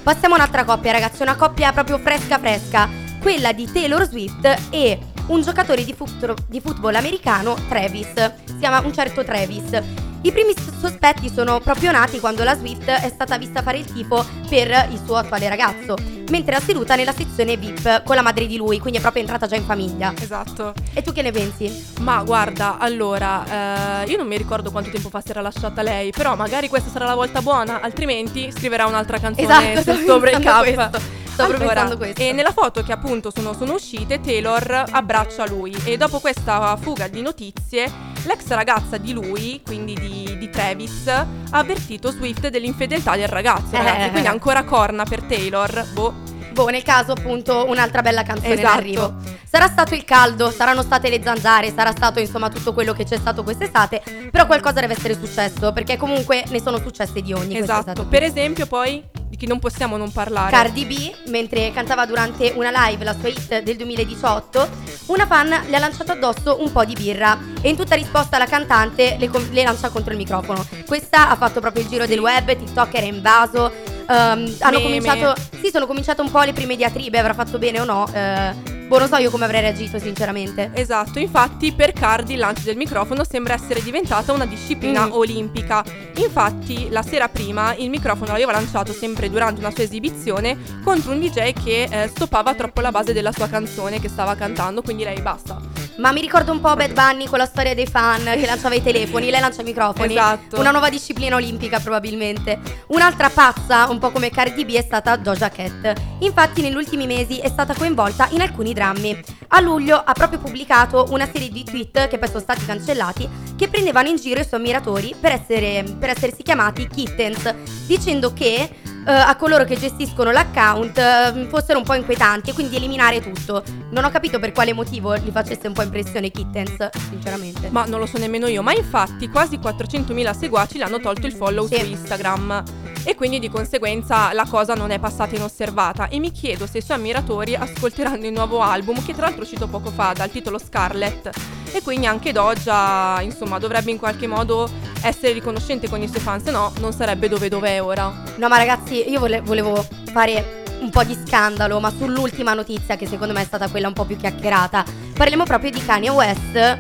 Passiamo 0.03 0.35
a 0.35 0.39
un'altra 0.39 0.65
coppia, 0.65 0.93
ragazzi. 0.93 1.23
Una 1.23 1.35
coppia 1.37 1.73
proprio 1.73 1.99
fresca 1.99 2.39
fresca. 2.39 2.89
Quella 3.21 3.53
di 3.53 3.69
Taylor 3.73 4.07
Swift 4.07 4.69
e 4.71 4.99
un 5.27 5.43
giocatore 5.43 5.85
di, 5.85 5.93
fut- 5.95 6.35
di 6.49 6.61
football 6.61 6.95
americano, 6.95 7.57
Travis. 7.69 8.13
Si 8.45 8.59
chiama 8.59 8.81
un 8.81 8.93
certo 8.93 9.25
Travis. 9.25 9.83
I 10.23 10.33
primi 10.33 10.55
sospetti 10.81 11.31
sono 11.33 11.61
proprio 11.61 11.93
nati 11.93 12.19
quando 12.19 12.43
la 12.43 12.57
Swift 12.57 12.87
è 12.89 13.09
stata 13.09 13.39
vista 13.39 13.63
fare 13.63 13.79
il 13.79 13.85
tifo 13.85 14.25
per 14.49 14.89
il 14.91 15.01
suo 15.05 15.15
attuale 15.17 15.49
ragazzo, 15.49 15.97
mentre 16.31 16.57
era 16.57 16.61
seduta 16.65 16.97
nella 16.97 17.13
sezione 17.13 17.57
VIP 17.57 18.03
con 18.03 18.17
la 18.17 18.23
madre 18.23 18.47
di 18.47 18.57
lui, 18.57 18.81
quindi 18.81 18.99
è 18.99 19.01
proprio 19.01 19.23
entrata 19.23 19.47
già 19.47 19.55
in 19.55 19.65
famiglia. 19.65 20.13
esatto. 20.19 20.75
E 20.95 21.03
tu 21.03 21.13
che 21.13 21.23
ne 21.23 21.31
pensi? 21.31 21.93
Ma 22.01 22.25
guarda, 22.25 22.79
allora, 22.79 24.03
eh, 24.03 24.11
io 24.11 24.17
non 24.17 24.27
mi 24.27 24.37
ricordo 24.37 24.73
quanto 24.73 24.91
tempo 24.91 25.11
fa 25.11 25.21
si 25.21 25.31
era 25.31 25.43
lasciata 25.43 25.83
lei, 25.83 26.11
però 26.11 26.35
magari 26.35 26.69
questa 26.69 26.91
sarà 26.91 27.05
la 27.05 27.15
volta 27.15 27.41
buona, 27.41 27.81
altrimenti 27.81 28.51
scriverà 28.51 28.87
un'altra 28.87 29.21
canzone 29.21 29.75
Esatto, 29.75 29.93
sul 29.93 30.05
suo 30.05 30.19
break 30.19 30.45
up. 30.45 31.01
Pensando 31.45 31.97
questo. 31.97 32.21
E 32.21 32.33
nella 32.33 32.53
foto 32.53 32.83
che 32.83 32.93
appunto 32.93 33.31
sono, 33.35 33.53
sono 33.53 33.75
uscite, 33.75 34.21
Taylor 34.21 34.85
abbraccia 34.91 35.47
lui 35.47 35.77
e 35.85 35.97
dopo 35.97 36.19
questa 36.19 36.77
fuga 36.77 37.09
di 37.09 37.23
notizie, 37.23 37.91
l'ex 38.25 38.47
ragazza 38.49 38.97
di 38.97 39.13
lui, 39.13 39.61
quindi 39.65 39.95
di, 39.95 40.37
di 40.39 40.51
Travis, 40.51 41.07
ha 41.07 41.27
avvertito 41.51 42.11
Swift 42.11 42.49
dell'infedeltà 42.49 43.17
del 43.17 43.29
ragazzo, 43.29 43.77
ragazzi, 43.77 44.07
Eh. 44.07 44.11
quindi 44.11 44.29
ancora 44.29 44.65
corna 44.65 45.05
per 45.05 45.23
Taylor. 45.23 45.87
Boh. 45.93 46.35
Boh, 46.57 46.71
nel 46.71 46.83
caso 46.83 47.13
appunto 47.13 47.67
un'altra 47.69 48.01
bella 48.01 48.23
canzone 48.23 48.55
in 48.55 48.59
Esatto. 48.61 48.79
arrivo. 48.79 49.15
Sarà 49.47 49.69
stato 49.69 49.95
il 49.95 50.05
caldo, 50.05 50.51
saranno 50.51 50.81
state 50.81 51.11
le 51.11 51.21
zanzare, 51.23 51.71
sarà 51.71 51.91
stato 51.91 52.19
insomma 52.19 52.49
tutto 52.49 52.73
quello 52.73 52.95
che 52.95 53.05
c'è 53.05 53.19
stato 53.19 53.43
quest'estate, 53.43 54.03
però 54.31 54.47
qualcosa 54.47 54.81
deve 54.81 54.95
essere 54.95 55.13
successo, 55.15 55.75
perché 55.75 55.99
comunque 55.99 56.45
ne 56.49 56.63
sono 56.63 56.79
successe 56.79 57.21
di 57.21 57.35
ogni 57.35 57.59
Esatto. 57.59 58.07
Per 58.07 58.23
esempio 58.23 58.65
poi 58.67 59.05
di 59.29 59.37
chi 59.37 59.47
non 59.47 59.59
possiamo 59.59 59.99
non 59.99 60.11
parlare. 60.13 60.51
Cardi 60.51 60.87
B, 60.87 61.13
mentre 61.29 61.73
cantava 61.75 62.07
durante 62.07 62.55
una 62.57 62.71
live 62.87 63.05
la 63.05 63.15
sua 63.15 63.29
hit 63.29 63.61
del 63.61 63.77
2018, 63.77 64.69
una 65.07 65.27
fan 65.27 65.49
le 65.69 65.77
ha 65.77 65.79
lanciato 65.79 66.13
addosso 66.13 66.63
un 66.63 66.73
po' 66.73 66.87
di 66.87 66.95
birra 66.95 67.39
e 67.61 67.69
in 67.69 67.77
tutta 67.77 67.95
risposta 67.97 68.39
la 68.39 68.47
cantante 68.47 69.17
le, 69.19 69.29
com- 69.29 69.51
le 69.51 69.63
lancia 69.63 69.91
contro 69.91 70.13
il 70.13 70.17
microfono. 70.17 70.67
Questa 70.87 71.29
ha 71.29 71.37
fatto 71.37 71.61
proprio 71.61 71.83
il 71.83 71.89
giro 71.91 72.07
del 72.07 72.19
web, 72.19 72.47
TikTok 72.47 72.95
era 72.95 73.07
invaso. 73.07 73.95
Ehm, 74.09 74.57
hanno 74.61 74.81
cominciato, 74.81 75.35
sì, 75.61 75.71
sono 75.71 75.87
cominciate 75.87 76.21
un 76.21 76.31
po' 76.31 76.41
le 76.43 76.53
prime 76.53 76.77
diatribe, 76.77 77.19
avrà 77.19 77.35
fatto 77.35 77.59
bene 77.59 77.81
o 77.81 77.85
no. 77.85 78.09
eh, 78.13 78.75
Boh, 78.87 79.01
non 79.01 79.09
so 79.09 79.17
io 79.17 79.31
come 79.31 79.47
avrei 79.47 79.63
reagito, 79.63 79.99
sinceramente. 79.99 80.71
Esatto, 80.73 81.19
infatti 81.19 81.73
per 81.73 81.93
Cardi 81.93 82.35
il 82.35 82.39
lancio 82.39 82.63
del 82.63 82.77
microfono 82.77 83.25
sembra 83.25 83.55
essere 83.55 83.83
diventata 83.83 84.33
una 84.33 84.47
disciplina 84.47 85.07
Mm. 85.07 85.13
olimpica. 85.13 85.85
Infatti 86.19 86.89
la 86.91 87.03
sera 87.03 87.29
prima 87.29 87.75
il 87.75 87.91
microfono 87.91 88.31
l'aveva 88.31 88.53
lanciato 88.53 88.93
sempre 88.93 89.29
durante 89.29 89.59
una 89.61 89.73
sua 89.73 89.83
esibizione 89.83 90.57
contro 90.85 91.11
un 91.11 91.19
DJ 91.19 91.53
che 91.53 91.89
eh, 91.91 92.07
stoppava 92.07 92.55
troppo 92.55 92.81
la 92.81 92.93
base 92.93 93.13
della 93.13 93.33
sua 93.33 93.49
canzone 93.49 93.99
che 94.01 94.09
stava 94.09 94.37
cantando, 94.37 94.83
quindi 94.83 95.03
lei 95.03 95.21
basta. 95.21 95.61
Ma 95.99 96.13
mi 96.13 96.21
ricordo 96.21 96.53
un 96.53 96.61
po' 96.61 96.75
Bad 96.75 96.93
Bunny 96.93 97.27
con 97.27 97.39
la 97.39 97.47
storia 97.47 97.75
dei 97.75 97.87
fan 97.87 98.23
che 98.23 98.45
lanciava 98.45 98.75
i 98.75 98.83
telefoni, 98.83 99.31
lei 99.31 99.41
lancia 99.41 99.63
i 99.63 99.65
microfoni. 99.65 100.13
Esatto. 100.13 100.61
Una 100.61 100.71
nuova 100.71 100.91
disciplina 100.91 101.37
olimpica 101.37 101.81
probabilmente. 101.81 102.61
Un'altra 102.89 103.31
pazza, 103.31 103.89
un 103.89 103.99
po' 103.99 104.11
come 104.11 104.31
Cardi 104.31 104.65
B, 104.67 104.75
è 104.75 104.83
stata 104.83 105.17
Doja 105.17 105.49
Cat. 105.49 105.93
Infatti 106.21 106.61
negli 106.61 106.75
ultimi 106.75 107.07
mesi 107.07 107.39
è 107.39 107.49
stata 107.49 107.75
coinvolta 107.75 108.29
in 108.33 108.43
alcuni 108.43 108.75
drammi. 108.75 109.19
A 109.49 109.61
luglio 109.61 109.97
ha 109.97 110.13
proprio 110.13 110.39
pubblicato 110.39 111.07
una 111.11 111.27
serie 111.33 111.49
di 111.49 111.65
tweet 111.65 112.09
che 112.09 112.19
poi 112.19 112.29
sono 112.29 112.41
stati 112.41 112.67
cancellati 112.67 113.29
che 113.57 113.69
prendevano 113.69 114.09
in 114.09 114.17
giro 114.17 114.41
i 114.41 114.45
suoi 114.45 114.61
ammiratori 114.61 115.15
per, 115.19 115.33
essere, 115.33 115.83
per 115.99 116.11
essersi 116.11 116.43
chiamati 116.43 116.89
kittens, 116.89 117.55
dicendo 117.87 118.35
che 118.35 118.69
eh, 119.07 119.13
a 119.13 119.37
coloro 119.37 119.65
che 119.65 119.77
gestiscono 119.79 120.33
l'account 120.33 120.99
eh, 120.99 121.47
fossero 121.49 121.79
un 121.79 121.85
po' 121.85 121.95
inquietanti 121.95 122.51
e 122.51 122.53
quindi 122.53 122.77
eliminare 122.77 123.21
tutto. 123.21 123.63
Non 123.91 124.05
ho 124.05 124.11
capito 124.11 124.39
per 124.41 124.53
quale 124.53 124.73
motivo 124.73 125.17
gli 125.17 125.31
facesse 125.31 125.69
un 125.69 125.73
po' 125.73 125.83
impressione 125.83 126.31
kittens, 126.31 126.89
sinceramente. 127.09 127.69
Ma 127.71 127.85
non 127.87 128.01
lo 128.01 128.07
so 128.07 128.19
nemmeno 128.19 128.49
io, 128.49 128.63
ma 128.63 128.75
infatti 128.75 129.29
quasi 129.29 129.59
400.000 129.59 130.37
seguaci 130.37 130.79
le 130.79 130.85
hanno 130.85 130.99
tolto 131.01 131.27
il 131.27 131.33
follow 131.33 131.67
Sì. 131.69 131.77
su 131.79 131.85
Instagram. 131.85 132.63
E 133.05 133.15
quindi 133.15 133.39
di 133.39 133.49
conseguenza 133.49 134.33
la 134.33 134.47
cosa 134.51 134.75
non 134.75 134.91
è 134.91 134.99
passata 134.99 135.37
inosservata. 135.37 136.09
E 136.09 136.19
mi 136.19 136.33
chiedo 136.33 136.67
se 136.67 136.79
i 136.79 136.83
suoi 136.83 136.97
ammiratori 136.97 137.55
ascolteranno 137.55 138.27
il 138.27 138.33
nuovo 138.33 138.61
album, 138.61 139.01
che 139.05 139.13
tra 139.13 139.27
l'altro 139.27 139.43
è 139.43 139.45
uscito 139.45 139.69
poco 139.69 139.91
fa, 139.91 140.13
dal 140.13 140.29
titolo 140.29 140.59
Scarlet. 140.59 141.31
E 141.73 141.83
quindi 141.83 142.07
anche 142.07 142.33
Doja, 142.33 143.21
insomma, 143.21 143.59
dovrebbe 143.59 143.91
in 143.93 143.99
qualche 143.99 144.27
modo 144.27 144.69
essere 145.03 145.33
riconoscente 145.33 145.89
con 145.89 146.01
i 146.03 146.09
suoi 146.09 146.21
fan, 146.21 146.41
se 146.43 146.51
no 146.51 146.73
non 146.81 146.93
sarebbe 146.93 147.29
dove 147.29 147.49
dove 147.49 147.69
è 147.71 147.83
ora. 147.83 148.13
No, 148.37 148.49
ma 148.49 148.57
ragazzi, 148.57 148.96
io 148.99 149.21
vole- 149.21 149.41
volevo 149.41 149.87
fare 150.13 150.63
un 150.81 150.91
po' 150.91 151.03
di 151.05 151.17
scandalo, 151.27 151.81
ma 151.81 151.91
sull'ultima 151.91 152.55
notizia 152.55 152.97
che 152.97 153.07
secondo 153.07 153.33
me 153.33 153.43
è 153.43 153.45
stata 153.45 153.69
quella 153.69 153.89
un 153.89 153.95
po' 153.95 154.05
più 154.05 154.17
chiacchierata. 154.17 154.85
Parliamo 155.15 155.45
proprio 155.45 155.71
di 155.71 155.85
Kanye 155.85 156.11
West 156.11 156.79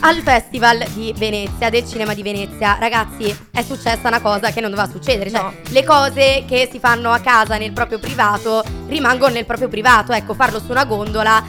al 0.00 0.16
Festival 0.16 0.84
di 0.92 1.14
Venezia, 1.16 1.70
del 1.70 1.86
cinema 1.86 2.12
di 2.12 2.22
Venezia. 2.22 2.76
Ragazzi, 2.78 3.34
è 3.52 3.62
successa 3.62 4.08
una 4.08 4.20
cosa 4.20 4.50
che 4.50 4.60
non 4.60 4.70
doveva 4.70 4.88
succedere, 4.90 5.30
cioè 5.30 5.40
No. 5.42 5.52
le 5.68 5.84
cose 5.84 6.44
che 6.46 6.68
si 6.70 6.78
fanno 6.78 7.12
a 7.12 7.20
casa 7.20 7.56
nel 7.56 7.72
proprio 7.72 7.98
privato 7.98 8.62
rimangono 8.88 9.32
nel 9.34 9.46
proprio 9.46 9.68
privato, 9.68 10.12
ecco, 10.12 10.34
farlo 10.34 10.58
su 10.58 10.70
una 10.70 10.84
gondola 10.84 11.42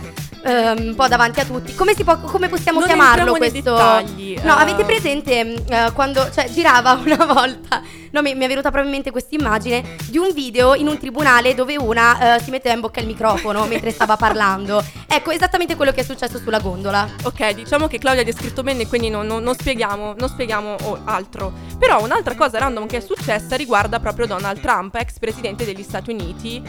ehm, 0.47 0.87
un 0.87 0.95
po' 0.95 1.07
davanti 1.07 1.39
a 1.39 1.45
tutti. 1.45 1.75
Come, 1.75 1.93
si 1.95 2.03
può, 2.03 2.17
come 2.19 2.47
possiamo 2.49 2.79
Non 2.79 2.87
chiamarlo 2.87 3.33
questo? 3.35 3.73
dettagli, 3.73 4.39
No, 4.43 4.57
eh. 4.57 4.61
avete 4.61 4.83
presente 4.85 5.63
eh, 5.67 5.91
quando 5.93 6.29
cioè, 6.31 6.49
girava 6.49 6.93
una 7.03 7.25
volta? 7.25 7.81
No, 8.11 8.21
mi, 8.21 8.33
mi 8.35 8.45
è 8.45 8.47
venuta 8.47 8.69
proprio 8.71 8.85
in 8.85 8.91
mente 8.91 9.11
questa 9.11 9.35
immagine 9.35 9.83
di 10.09 10.17
un 10.17 10.31
video 10.33 10.73
in 10.75 10.87
un 10.87 10.97
tribunale 10.97 11.53
dove 11.53 11.75
una 11.77 12.35
eh, 12.35 12.41
si 12.41 12.49
metteva 12.51 12.73
in 12.73 12.79
bocca 12.81 12.99
il 13.01 13.05
microfono 13.07 13.65
mentre 13.67 13.91
stava 13.91 14.15
parlando. 14.15 14.83
Ecco, 15.07 15.31
esattamente 15.31 15.75
quello 15.75 15.91
che 15.91 16.01
è 16.01 16.03
successo 16.03 16.37
sulla 16.37 16.59
gondola. 16.59 17.07
Ok, 17.23 17.51
diciamo 17.51 17.87
che 17.87 17.97
Claudia 17.99 18.21
ha 18.21 18.25
descritto 18.25 18.63
bene, 18.63 18.87
quindi 18.87 19.09
non, 19.09 19.25
non- 19.27 19.43
non 19.43 19.53
spieghiamo, 19.55 20.15
non 20.17 20.29
spieghiamo 20.29 20.75
altro. 21.05 21.51
Però 21.77 22.01
un'altra 22.03 22.35
cosa 22.35 22.57
random 22.59 22.87
che 22.87 22.97
è 22.97 23.01
successa 23.01 23.55
riguarda 23.55 23.99
proprio 23.99 24.25
Donald 24.25 24.59
Trump, 24.61 24.95
ex 24.95 25.19
presidente 25.19 25.65
degli 25.65 25.83
Stati 25.83 26.09
Uniti, 26.11 26.61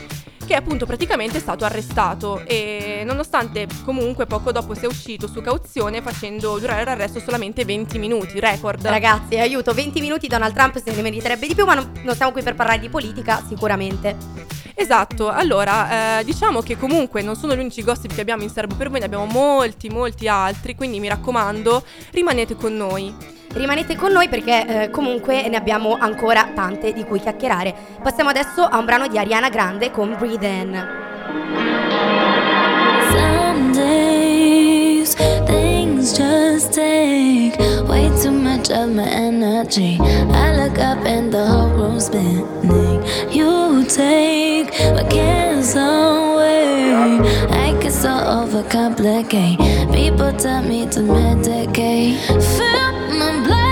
che 0.49 0.55
appunto 0.55 0.87
praticamente 0.87 1.37
è 1.37 1.41
stato 1.41 1.67
arrestato 1.67 2.43
e 2.47 3.03
nonostante 3.05 3.67
comunque 3.85 4.25
poco 4.25 4.51
dopo 4.51 4.75
sia 4.75 4.89
uscito 4.89 5.29
su 5.29 5.43
cauzione 5.43 6.01
facendo 6.01 6.59
durare 6.59 6.85
l'arresto 6.85 7.21
solamente 7.21 7.67
20 7.67 7.99
minuti, 7.99 8.41
record. 8.41 8.87
Ragazzi, 8.87 9.37
aiuto, 9.37 9.75
20 9.75 10.01
minuti 10.01 10.27
Donald 10.27 10.55
Trump 10.55 10.83
se 10.83 10.91
ne 10.91 11.03
meriterebbe 11.03 11.47
di 11.47 11.55
più, 11.55 11.67
ma 11.67 11.75
non, 11.75 11.93
non 12.03 12.17
siamo 12.17 12.33
qui 12.33 12.43
per 12.43 12.55
parlare 12.55 12.79
di 12.79 12.89
politica, 12.89 13.45
sicuramente. 13.47 14.17
Esatto, 14.75 15.29
allora 15.29 16.21
eh, 16.21 16.25
diciamo 16.25 16.63
che 16.63 16.79
comunque 16.79 17.21
non 17.21 17.37
sono 17.37 17.55
gli 17.55 17.59
unici 17.59 17.83
gossip 17.83 18.15
che 18.15 18.23
abbiamo 18.23 18.43
in 18.43 18.49
serbo 18.49 18.75
per 18.75 18.89
voi, 18.89 19.01
ne 19.01 19.05
abbiamo 19.05 19.27
molti, 19.27 19.91
molti 19.91 20.29
altri, 20.29 20.75
quindi 20.75 20.99
mi 20.99 21.09
raccomando, 21.09 21.85
rimanete 22.13 22.55
con 22.55 22.75
noi. 22.75 23.37
Rimanete 23.53 23.97
con 23.97 24.13
noi 24.13 24.29
perché 24.29 24.67
eh, 24.85 24.91
comunque 24.91 25.49
ne 25.49 25.57
abbiamo 25.57 25.97
ancora 25.99 26.51
tante 26.55 26.93
di 26.93 27.05
cui 27.05 27.19
chiacchierare. 27.19 27.75
Passiamo 28.03 28.31
adesso 28.31 28.63
a 28.63 28.79
un 28.79 28.85
brano 28.85 29.09
di 29.09 29.19
Ariana 29.19 29.49
Grande 29.49 29.91
con 29.91 30.15
Breathe 30.19 30.47
In. 30.47 30.87
Some 33.11 33.73
days 33.73 35.15
things 35.47 36.17
just 36.17 36.73
take 36.73 37.57
way 37.89 38.11
too 38.23 38.33
much 38.33 38.71
of 38.71 38.91
my 38.91 39.09
energy. 39.09 39.99
I 40.01 40.55
look 40.55 40.79
up 40.79 41.05
and 41.07 41.33
the 41.33 41.45
whole 41.45 41.71
room's 41.71 42.07
spinning. 42.07 43.03
You 43.31 43.85
take 43.87 44.71
my 44.95 45.05
cares 45.09 45.75
away. 45.75 47.19
I 47.51 47.75
get 47.81 47.93
so 47.93 48.11
overcomplicate. 48.11 49.57
People 49.93 50.33
tell 50.35 50.63
me 50.63 50.87
to 50.91 51.01
medicate. 51.01 52.19
Feel 52.57 52.98
I'm 53.21 53.43
blind. 53.43 53.68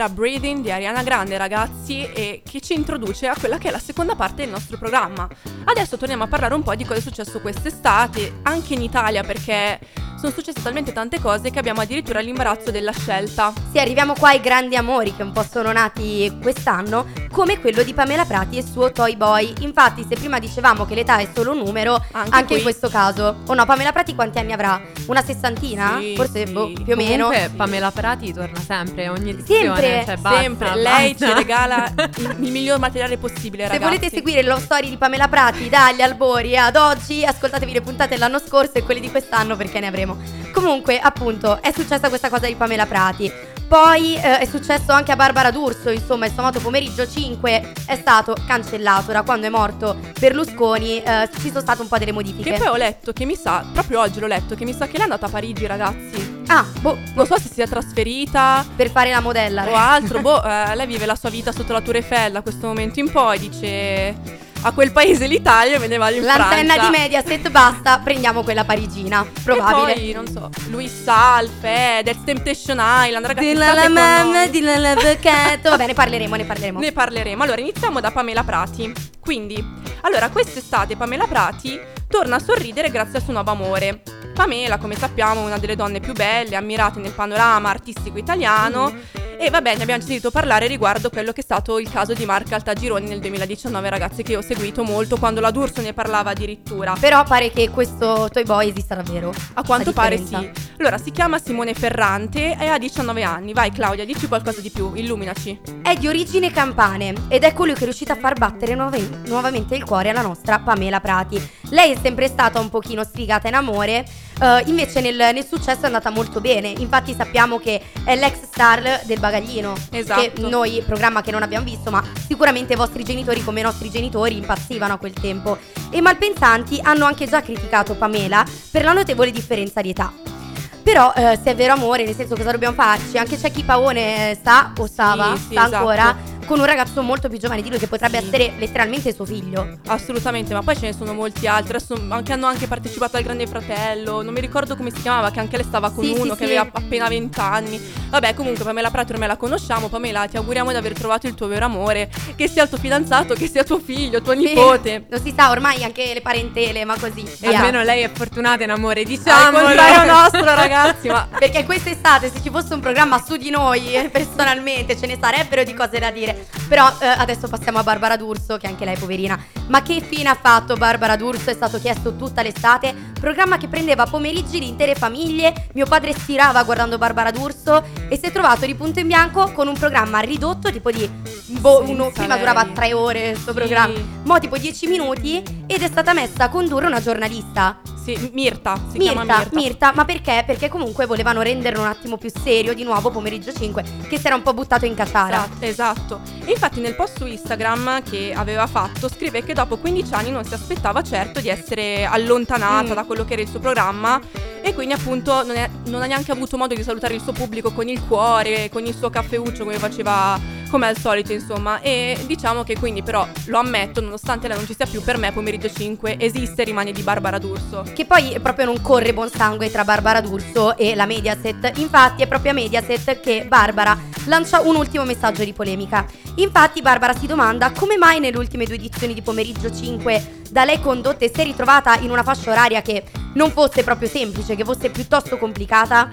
Era 0.00 0.08
Breathing 0.08 0.62
di 0.62 0.72
Ariana 0.72 1.02
Grande, 1.02 1.36
ragazzi, 1.36 2.10
e 2.10 2.42
che 2.48 2.62
ci 2.62 2.72
introduce 2.72 3.26
a 3.26 3.36
quella 3.38 3.58
che 3.58 3.68
è 3.68 3.70
la 3.70 3.78
seconda 3.78 4.14
parte 4.14 4.42
del 4.42 4.50
nostro 4.50 4.78
programma. 4.78 5.28
Adesso 5.64 5.98
torniamo 5.98 6.24
a 6.24 6.26
parlare 6.26 6.54
un 6.54 6.62
po' 6.62 6.74
di 6.74 6.84
cosa 6.84 7.00
è 7.00 7.02
successo 7.02 7.38
quest'estate, 7.40 8.40
anche 8.44 8.72
in 8.72 8.80
Italia, 8.80 9.22
perché 9.22 9.78
sono 10.20 10.32
successe 10.32 10.60
talmente 10.62 10.92
tante 10.92 11.18
cose 11.18 11.50
che 11.50 11.58
abbiamo 11.58 11.80
addirittura 11.80 12.20
l'imbarazzo 12.20 12.70
della 12.70 12.92
scelta. 12.92 13.54
Sì, 13.72 13.78
arriviamo 13.78 14.12
qua 14.12 14.28
ai 14.30 14.40
grandi 14.40 14.76
amori 14.76 15.16
che 15.16 15.22
un 15.22 15.32
po' 15.32 15.42
sono 15.42 15.72
nati 15.72 16.30
quest'anno, 16.42 17.06
come 17.30 17.58
quello 17.58 17.82
di 17.82 17.94
Pamela 17.94 18.26
Prati 18.26 18.56
e 18.56 18.60
il 18.60 18.66
suo 18.66 18.92
Toy 18.92 19.16
Boy. 19.16 19.54
Infatti, 19.60 20.04
se 20.06 20.16
prima 20.16 20.38
dicevamo 20.38 20.84
che 20.84 20.94
l'età 20.94 21.16
è 21.18 21.28
solo 21.34 21.52
un 21.52 21.58
numero, 21.58 21.94
Anche 22.12 22.36
anche, 22.36 22.54
in 22.56 22.62
questo 22.62 22.90
caso. 22.90 23.38
O 23.46 23.54
no, 23.54 23.64
Pamela 23.64 23.92
Prati 23.92 24.14
quanti 24.14 24.38
anni 24.38 24.52
avrà? 24.52 24.78
Una 25.06 25.22
sessantina? 25.22 25.96
Sì, 25.98 26.14
Forse 26.14 26.46
sì. 26.46 26.52
boh, 26.52 26.70
più 26.84 26.92
o 26.92 26.96
meno. 26.96 27.28
Comunque 27.28 27.50
Pamela 27.56 27.90
Prati 27.90 28.32
torna 28.34 28.60
sempre, 28.60 29.08
ogni 29.08 29.30
edizione. 29.30 29.64
Sempre, 29.64 29.89
cioè, 30.04 30.16
basta, 30.16 30.40
Sempre, 30.40 30.74
lei 30.76 31.10
basta. 31.14 31.26
ci 31.26 31.32
regala 31.34 31.92
il, 31.96 32.36
il 32.40 32.50
miglior 32.50 32.78
materiale 32.78 33.16
possibile, 33.18 33.64
Se 33.64 33.68
ragazzi. 33.72 33.84
volete 33.84 34.10
seguire 34.10 34.42
lo 34.42 34.58
story 34.58 34.88
di 34.88 34.96
Pamela 34.96 35.28
Prati 35.28 35.68
dagli 35.68 36.02
albori 36.02 36.56
ad 36.56 36.76
oggi, 36.76 37.24
ascoltatevi 37.24 37.72
le 37.72 37.80
puntate 37.80 38.10
dell'anno 38.14 38.38
scorso 38.38 38.72
e 38.74 38.82
quelle 38.82 39.00
di 39.00 39.10
quest'anno 39.10 39.56
perché 39.56 39.80
ne 39.80 39.86
avremo. 39.88 40.16
Comunque, 40.52 40.98
appunto, 40.98 41.60
è 41.62 41.72
successa 41.72 42.08
questa 42.08 42.28
cosa 42.28 42.46
di 42.46 42.54
Pamela 42.54 42.86
Prati. 42.86 43.30
Poi 43.70 44.16
eh, 44.16 44.40
è 44.40 44.46
successo 44.46 44.90
anche 44.90 45.12
a 45.12 45.16
Barbara 45.16 45.52
D'Urso, 45.52 45.90
insomma, 45.90 46.26
il 46.26 46.32
famoso 46.32 46.58
pomeriggio 46.58 47.06
5 47.08 47.72
è 47.86 47.94
stato 47.94 48.34
cancellato 48.44 49.12
da 49.12 49.22
quando 49.22 49.46
è 49.46 49.48
morto 49.48 49.96
Berlusconi, 50.18 51.00
eh, 51.00 51.28
ci 51.38 51.50
sono 51.50 51.60
state 51.60 51.80
un 51.80 51.86
po' 51.86 51.96
delle 51.96 52.10
modifiche. 52.10 52.50
Che 52.50 52.58
poi 52.58 52.66
ho 52.66 52.74
letto 52.74 53.12
che 53.12 53.24
mi 53.24 53.36
sa, 53.36 53.64
proprio 53.72 54.00
oggi 54.00 54.18
l'ho 54.18 54.26
letto, 54.26 54.56
che 54.56 54.64
mi 54.64 54.72
sa 54.72 54.86
che 54.86 54.94
lei 54.94 55.02
è 55.02 55.04
andata 55.04 55.26
a 55.26 55.28
Parigi, 55.28 55.66
ragazzi. 55.66 56.42
Ah, 56.48 56.66
boh, 56.80 56.98
Non 57.14 57.26
so 57.26 57.38
se 57.38 57.48
si 57.48 57.60
è 57.60 57.68
trasferita 57.68 58.66
per 58.74 58.90
fare 58.90 59.10
la 59.12 59.20
modella. 59.20 59.70
o 59.70 59.74
altro, 59.76 60.18
boh, 60.20 60.42
eh, 60.42 60.74
lei 60.74 60.86
vive 60.88 61.06
la 61.06 61.14
sua 61.14 61.30
vita 61.30 61.52
sotto 61.52 61.72
la 61.72 61.80
Tour 61.80 61.94
Eiffel 61.94 62.32
da 62.32 62.42
questo 62.42 62.66
momento 62.66 62.98
in 62.98 63.08
poi, 63.12 63.38
dice 63.38 64.48
a 64.62 64.72
quel 64.72 64.92
paese 64.92 65.26
l'Italia 65.26 65.78
me 65.78 65.86
ne 65.86 65.96
vado 65.96 66.16
in 66.16 66.24
L'antenna 66.24 66.74
Francia. 66.74 66.90
di 66.90 66.98
Mediaset 66.98 67.48
basta, 67.50 67.98
prendiamo 67.98 68.42
quella 68.42 68.64
parigina, 68.64 69.26
probabile. 69.42 69.94
E 69.94 70.00
poi, 70.00 70.12
non 70.12 70.26
so, 70.26 70.50
Luis 70.68 71.02
Sal, 71.02 71.48
Fedez, 71.48 72.18
Temptation 72.24 72.78
Island, 72.80 73.26
ragazzi, 73.26 73.46
Dilla 73.46 73.72
la 73.72 73.88
mamma, 73.88 74.46
dilla 74.46 74.76
l'avvocato. 74.76 75.70
Vabbè, 75.70 75.86
ne 75.86 75.94
parleremo, 75.94 76.36
ne 76.36 76.44
parleremo. 76.44 76.78
Ne 76.78 76.92
parleremo. 76.92 77.42
Allora, 77.42 77.60
iniziamo 77.60 78.00
da 78.00 78.10
Pamela 78.10 78.44
Prati. 78.44 78.92
Quindi, 79.18 79.64
allora, 80.02 80.28
quest'estate 80.28 80.96
Pamela 80.96 81.26
Prati 81.26 81.80
torna 82.08 82.36
a 82.36 82.40
sorridere 82.40 82.90
grazie 82.90 83.18
al 83.18 83.24
suo 83.24 83.32
nuovo 83.32 83.50
amore. 83.50 84.02
Pamela, 84.34 84.78
come 84.78 84.96
sappiamo, 84.96 85.42
è 85.42 85.44
una 85.44 85.58
delle 85.58 85.76
donne 85.76 86.00
più 86.00 86.12
belle, 86.12 86.56
ammirate 86.56 86.98
nel 86.98 87.12
panorama 87.12 87.70
artistico 87.70 88.18
italiano. 88.18 88.94
E 89.42 89.48
vabbè, 89.48 89.74
ne 89.74 89.84
abbiamo 89.84 90.02
sentito 90.02 90.30
parlare 90.30 90.66
riguardo 90.66 91.08
quello 91.08 91.32
che 91.32 91.40
è 91.40 91.42
stato 91.42 91.78
il 91.78 91.90
caso 91.90 92.12
di 92.12 92.26
Marca 92.26 92.56
Altagironi 92.56 93.08
nel 93.08 93.20
2019, 93.20 93.88
ragazzi, 93.88 94.22
che 94.22 94.36
ho 94.36 94.42
seguito 94.42 94.84
molto 94.84 95.16
quando 95.16 95.40
la 95.40 95.50
D'Urso 95.50 95.80
ne 95.80 95.94
parlava 95.94 96.32
addirittura. 96.32 96.94
Però 97.00 97.24
pare 97.24 97.50
che 97.50 97.70
questo 97.70 98.28
Toy 98.30 98.44
Boy 98.44 98.68
esista 98.68 98.96
davvero. 98.96 99.32
A 99.54 99.62
quanto 99.62 99.94
pare 99.94 100.18
sì. 100.18 100.50
Allora, 100.80 100.96
si 100.96 101.10
chiama 101.10 101.38
Simone 101.38 101.74
Ferrante 101.74 102.56
e 102.58 102.66
ha 102.66 102.78
19 102.78 103.22
anni. 103.22 103.52
Vai 103.52 103.70
Claudia, 103.70 104.06
dici 104.06 104.26
qualcosa 104.26 104.62
di 104.62 104.70
più, 104.70 104.92
illuminaci. 104.94 105.60
È 105.82 105.94
di 105.94 106.08
origine 106.08 106.50
campane 106.50 107.12
ed 107.28 107.44
è 107.44 107.52
colui 107.52 107.74
che 107.74 107.80
è 107.80 107.84
riuscito 107.84 108.12
a 108.12 108.16
far 108.16 108.38
battere 108.38 108.74
nuove- 108.74 109.20
nuovamente 109.26 109.74
il 109.74 109.84
cuore 109.84 110.08
alla 110.08 110.22
nostra 110.22 110.58
Pamela 110.58 111.00
Prati. 111.00 111.38
Lei 111.68 111.92
è 111.92 111.98
sempre 112.00 112.28
stata 112.28 112.60
un 112.60 112.70
pochino 112.70 113.04
sfigata 113.04 113.46
in 113.46 113.56
amore, 113.56 114.06
eh, 114.40 114.62
invece 114.68 115.02
nel, 115.02 115.16
nel 115.16 115.44
successo 115.46 115.82
è 115.82 115.84
andata 115.84 116.08
molto 116.08 116.40
bene. 116.40 116.68
Infatti 116.68 117.12
sappiamo 117.12 117.58
che 117.58 117.82
è 118.02 118.16
l'ex 118.16 118.44
star 118.44 119.02
del 119.04 119.18
Bagaglino. 119.18 119.74
Esatto. 119.90 120.32
Che 120.32 120.32
noi, 120.40 120.82
programma 120.86 121.20
che 121.20 121.30
non 121.30 121.42
abbiamo 121.42 121.66
visto, 121.66 121.90
ma 121.90 122.02
sicuramente 122.26 122.72
i 122.72 122.76
vostri 122.76 123.04
genitori 123.04 123.44
come 123.44 123.60
i 123.60 123.64
nostri 123.64 123.90
genitori 123.90 124.38
impazzivano 124.38 124.94
a 124.94 124.96
quel 124.96 125.12
tempo. 125.12 125.58
E 125.90 125.98
i 125.98 126.00
malpensanti 126.00 126.80
hanno 126.82 127.04
anche 127.04 127.28
già 127.28 127.42
criticato 127.42 127.96
Pamela 127.96 128.46
per 128.70 128.82
la 128.82 128.94
notevole 128.94 129.30
differenza 129.30 129.82
di 129.82 129.90
età. 129.90 130.38
Però 130.82 131.12
eh, 131.14 131.38
se 131.42 131.50
è 131.50 131.54
vero 131.54 131.74
amore, 131.74 132.04
nel 132.04 132.14
senso 132.14 132.34
cosa 132.34 132.50
dobbiamo 132.50 132.74
farci? 132.74 133.18
Anche 133.18 133.36
c'è 133.36 133.50
chi 133.50 133.62
Paone 133.62 134.34
sta 134.40 134.72
o 134.76 134.86
stava, 134.86 135.34
sì, 135.36 135.52
sta 135.52 135.66
esatto. 135.66 135.76
ancora, 135.76 136.16
con 136.50 136.58
un 136.58 136.64
ragazzo 136.64 137.00
molto 137.02 137.28
più 137.28 137.38
giovane 137.38 137.62
di 137.62 137.68
lui 137.70 137.78
che 137.78 137.86
potrebbe 137.86 138.18
Sì. 138.18 138.26
essere 138.26 138.52
letteralmente 138.58 139.14
suo 139.14 139.24
figlio. 139.24 139.78
Assolutamente, 139.86 140.52
ma 140.52 140.62
poi 140.62 140.74
ce 140.74 140.86
ne 140.86 140.92
sono 140.92 141.12
molti 141.14 141.46
altri. 141.46 141.76
Adesso 141.76 141.94
anche 142.08 142.32
hanno 142.32 142.46
anche 142.46 142.66
partecipato 142.66 143.16
al 143.16 143.22
Grande 143.22 143.46
Fratello. 143.46 144.20
Non 144.22 144.34
mi 144.34 144.40
ricordo 144.40 144.74
come 144.74 144.90
si 144.90 145.00
chiamava, 145.00 145.30
che 145.30 145.38
anche 145.38 145.56
lei 145.56 145.64
stava 145.64 145.92
con 145.92 146.02
Sì, 146.02 146.10
uno 146.10 146.32
sì, 146.32 146.38
che 146.38 146.44
aveva 146.46 146.68
appena 146.72 147.06
20 147.06 147.38
anni. 147.38 147.80
Vabbè, 148.10 148.34
comunque 148.34 148.64
Pamela 148.64 148.90
Prato 148.90 149.12
ormai 149.12 149.28
la 149.28 149.36
conosciamo. 149.36 149.86
Pamela, 149.88 150.26
ti 150.26 150.38
auguriamo 150.38 150.70
di 150.72 150.76
aver 150.76 150.92
trovato 150.94 151.28
il 151.28 151.34
tuo 151.34 151.46
vero 151.46 151.66
amore. 151.66 152.10
Che 152.34 152.48
sia 152.48 152.64
il 152.64 152.68
tuo 152.68 152.78
fidanzato, 152.78 153.34
che 153.34 153.46
sia 153.46 153.62
tuo 153.62 153.78
figlio, 153.78 154.20
tuo 154.20 154.32
nipote. 154.32 155.06
Non 155.08 155.20
si 155.22 155.32
sa, 155.36 155.50
ormai 155.50 155.84
anche 155.84 156.12
le 156.12 156.20
parentele, 156.20 156.84
ma 156.84 156.98
così. 156.98 157.20
E 157.20 157.48
via. 157.48 157.58
almeno 157.60 157.80
lei 157.84 158.02
è 158.02 158.10
fortunata 158.12 158.64
in 158.64 158.70
amore, 158.70 159.02
Al 159.02 159.06
diciamo. 159.06 159.56
contrario 159.60 160.12
nostro, 160.12 160.42
ragazzi, 160.56 161.06
ma 161.06 161.28
Perché 161.38 161.64
quest'estate, 161.64 162.28
se 162.28 162.42
ci 162.42 162.50
fosse 162.50 162.74
un 162.74 162.80
programma 162.80 163.22
su 163.24 163.36
di 163.36 163.50
noi, 163.50 163.94
eh, 163.94 164.08
personalmente, 164.10 164.98
ce 164.98 165.06
ne 165.06 165.16
sarebbero 165.20 165.62
di 165.62 165.74
cose 165.74 166.00
da 166.00 166.10
dire. 166.10 166.39
Però 166.68 166.88
eh, 167.00 167.06
adesso 167.06 167.48
passiamo 167.48 167.78
a 167.78 167.82
Barbara 167.82 168.16
D'Urso, 168.16 168.56
che 168.56 168.66
anche 168.66 168.84
lei 168.84 168.96
poverina. 168.96 169.38
Ma 169.68 169.82
che 169.82 170.00
fine 170.00 170.28
ha 170.28 170.38
fatto 170.40 170.76
Barbara 170.76 171.16
D'Urso? 171.16 171.50
È 171.50 171.54
stato 171.54 171.78
chiesto 171.78 172.16
tutta 172.16 172.42
l'estate. 172.42 172.94
Programma 173.18 173.56
che 173.56 173.68
prendeva 173.68 174.06
pomeriggi 174.06 174.58
di 174.58 174.68
intere 174.68 174.94
famiglie. 174.94 175.68
Mio 175.74 175.86
padre 175.86 176.12
stirava 176.12 176.62
guardando 176.62 176.98
Barbara 176.98 177.30
D'Urso 177.30 177.84
e 178.08 178.16
si 178.16 178.26
è 178.26 178.32
trovato 178.32 178.66
di 178.66 178.74
punto 178.74 179.00
in 179.00 179.06
bianco 179.06 179.52
con 179.52 179.68
un 179.68 179.74
programma 179.74 180.20
ridotto, 180.20 180.70
tipo 180.70 180.90
di. 180.90 181.39
Boh, 181.58 181.78
Senza 181.78 181.92
uno, 181.92 182.10
prima 182.12 182.28
lei. 182.34 182.38
durava 182.38 182.64
tre 182.72 182.92
ore 182.92 183.30
questo 183.32 183.50
Sì. 183.52 183.56
programma. 183.58 183.98
Mo' 184.24 184.38
tipo 184.38 184.56
10 184.56 184.86
minuti 184.86 185.42
ed 185.66 185.82
è 185.82 185.86
stata 185.88 186.12
messa 186.12 186.44
a 186.44 186.48
condurre 186.48 186.86
una 186.86 187.00
giornalista. 187.00 187.78
sì, 188.02 188.30
Mirta, 188.32 188.80
si 188.90 188.96
chiama 188.98 189.20
Mirta, 189.24 189.38
Mirta. 189.38 189.56
Mirta, 189.56 189.92
ma 189.94 190.04
perché? 190.06 190.42
Perché 190.46 190.68
comunque 190.70 191.04
volevano 191.04 191.42
renderlo 191.42 191.80
un 191.80 191.86
attimo 191.86 192.16
più 192.16 192.30
serio 192.42 192.72
di 192.72 192.82
nuovo 192.82 193.10
pomeriggio 193.10 193.52
5, 193.52 193.84
che 194.08 194.18
si 194.18 194.26
era 194.26 194.34
un 194.34 194.42
po' 194.42 194.54
buttato 194.54 194.86
in 194.86 194.94
caciara. 194.94 195.44
Esatto, 195.60 195.64
esatto. 195.66 196.20
E 196.46 196.52
infatti 196.52 196.80
nel 196.80 196.94
post 196.96 197.18
su 197.18 197.26
Instagram 197.26 198.02
che 198.02 198.32
aveva 198.34 198.66
fatto 198.66 199.08
scrive 199.08 199.44
che 199.44 199.52
dopo 199.52 199.76
15 199.76 200.14
anni 200.14 200.30
non 200.30 200.44
si 200.44 200.54
aspettava 200.54 201.02
certo 201.02 201.40
di 201.40 201.48
essere 201.50 202.04
allontanata 202.06 202.92
Mm. 202.92 202.94
da 202.94 203.04
quello 203.04 203.24
che 203.26 203.34
era 203.34 203.42
il 203.42 203.48
suo 203.48 203.58
programma 203.60 204.18
e 204.62 204.72
quindi 204.74 204.94
appunto 204.94 205.42
non, 205.44 205.56
è- 205.56 205.68
non 205.86 206.00
ha 206.02 206.06
neanche 206.06 206.32
avuto 206.32 206.56
modo 206.56 206.74
di 206.74 206.82
salutare 206.82 207.14
il 207.14 207.20
suo 207.20 207.32
pubblico 207.32 207.70
con 207.72 207.86
il 207.88 208.02
cuore, 208.06 208.70
con 208.70 208.84
il 208.86 208.94
suo 208.96 209.10
caffeuccio 209.10 209.64
come 209.64 209.78
faceva 209.78 210.38
come 210.70 210.86
al 210.86 210.96
solito 210.96 211.32
insomma 211.40 211.80
e 211.80 212.16
diciamo 212.26 212.62
che 212.62 212.78
quindi 212.78 213.02
però 213.02 213.26
lo 213.46 213.58
ammetto 213.58 214.00
nonostante 214.00 214.46
lei 214.46 214.56
non 214.56 214.66
ci 214.66 214.74
sia 214.74 214.86
più 214.86 215.02
per 215.02 215.16
me 215.16 215.32
pomeriggio 215.32 215.70
5 215.70 216.16
esiste 216.18 216.62
e 216.62 216.64
rimane 216.64 216.92
di 216.92 217.02
Barbara 217.02 217.38
D'Urso. 217.38 217.84
Che 217.92 218.04
poi 218.04 218.38
proprio 218.40 218.66
non 218.66 218.80
corre 218.80 219.12
buon 219.12 219.30
sangue 219.30 219.70
tra 219.70 219.84
Barbara 219.84 220.20
D'Urso 220.20 220.76
e 220.76 220.94
la 220.94 221.06
Mediaset. 221.06 221.78
Infatti 221.78 222.22
è 222.22 222.28
proprio 222.28 222.52
a 222.52 222.54
Mediaset 222.54 223.20
che 223.20 223.44
Barbara 223.48 223.98
lancia 224.26 224.60
un 224.60 224.76
ultimo 224.76 225.04
messaggio 225.04 225.44
di 225.44 225.52
polemica. 225.52 226.06
Infatti 226.36 226.82
Barbara 226.82 227.14
si 227.14 227.26
domanda 227.26 227.72
come 227.72 227.96
mai 227.96 228.20
nelle 228.20 228.38
ultime 228.38 228.64
due 228.64 228.76
edizioni 228.76 229.14
di 229.14 229.22
pomeriggio 229.22 229.74
5 229.74 230.38
da 230.50 230.64
lei 230.64 230.80
condotte 230.80 231.30
si 231.32 231.40
è 231.40 231.44
ritrovata 231.44 231.96
in 231.98 232.10
una 232.10 232.22
fascia 232.22 232.50
oraria 232.50 232.82
che 232.82 233.04
non 233.34 233.50
fosse 233.50 233.84
proprio 233.84 234.08
semplice, 234.08 234.56
che 234.56 234.64
fosse 234.64 234.90
piuttosto 234.90 235.38
complicata. 235.38 236.10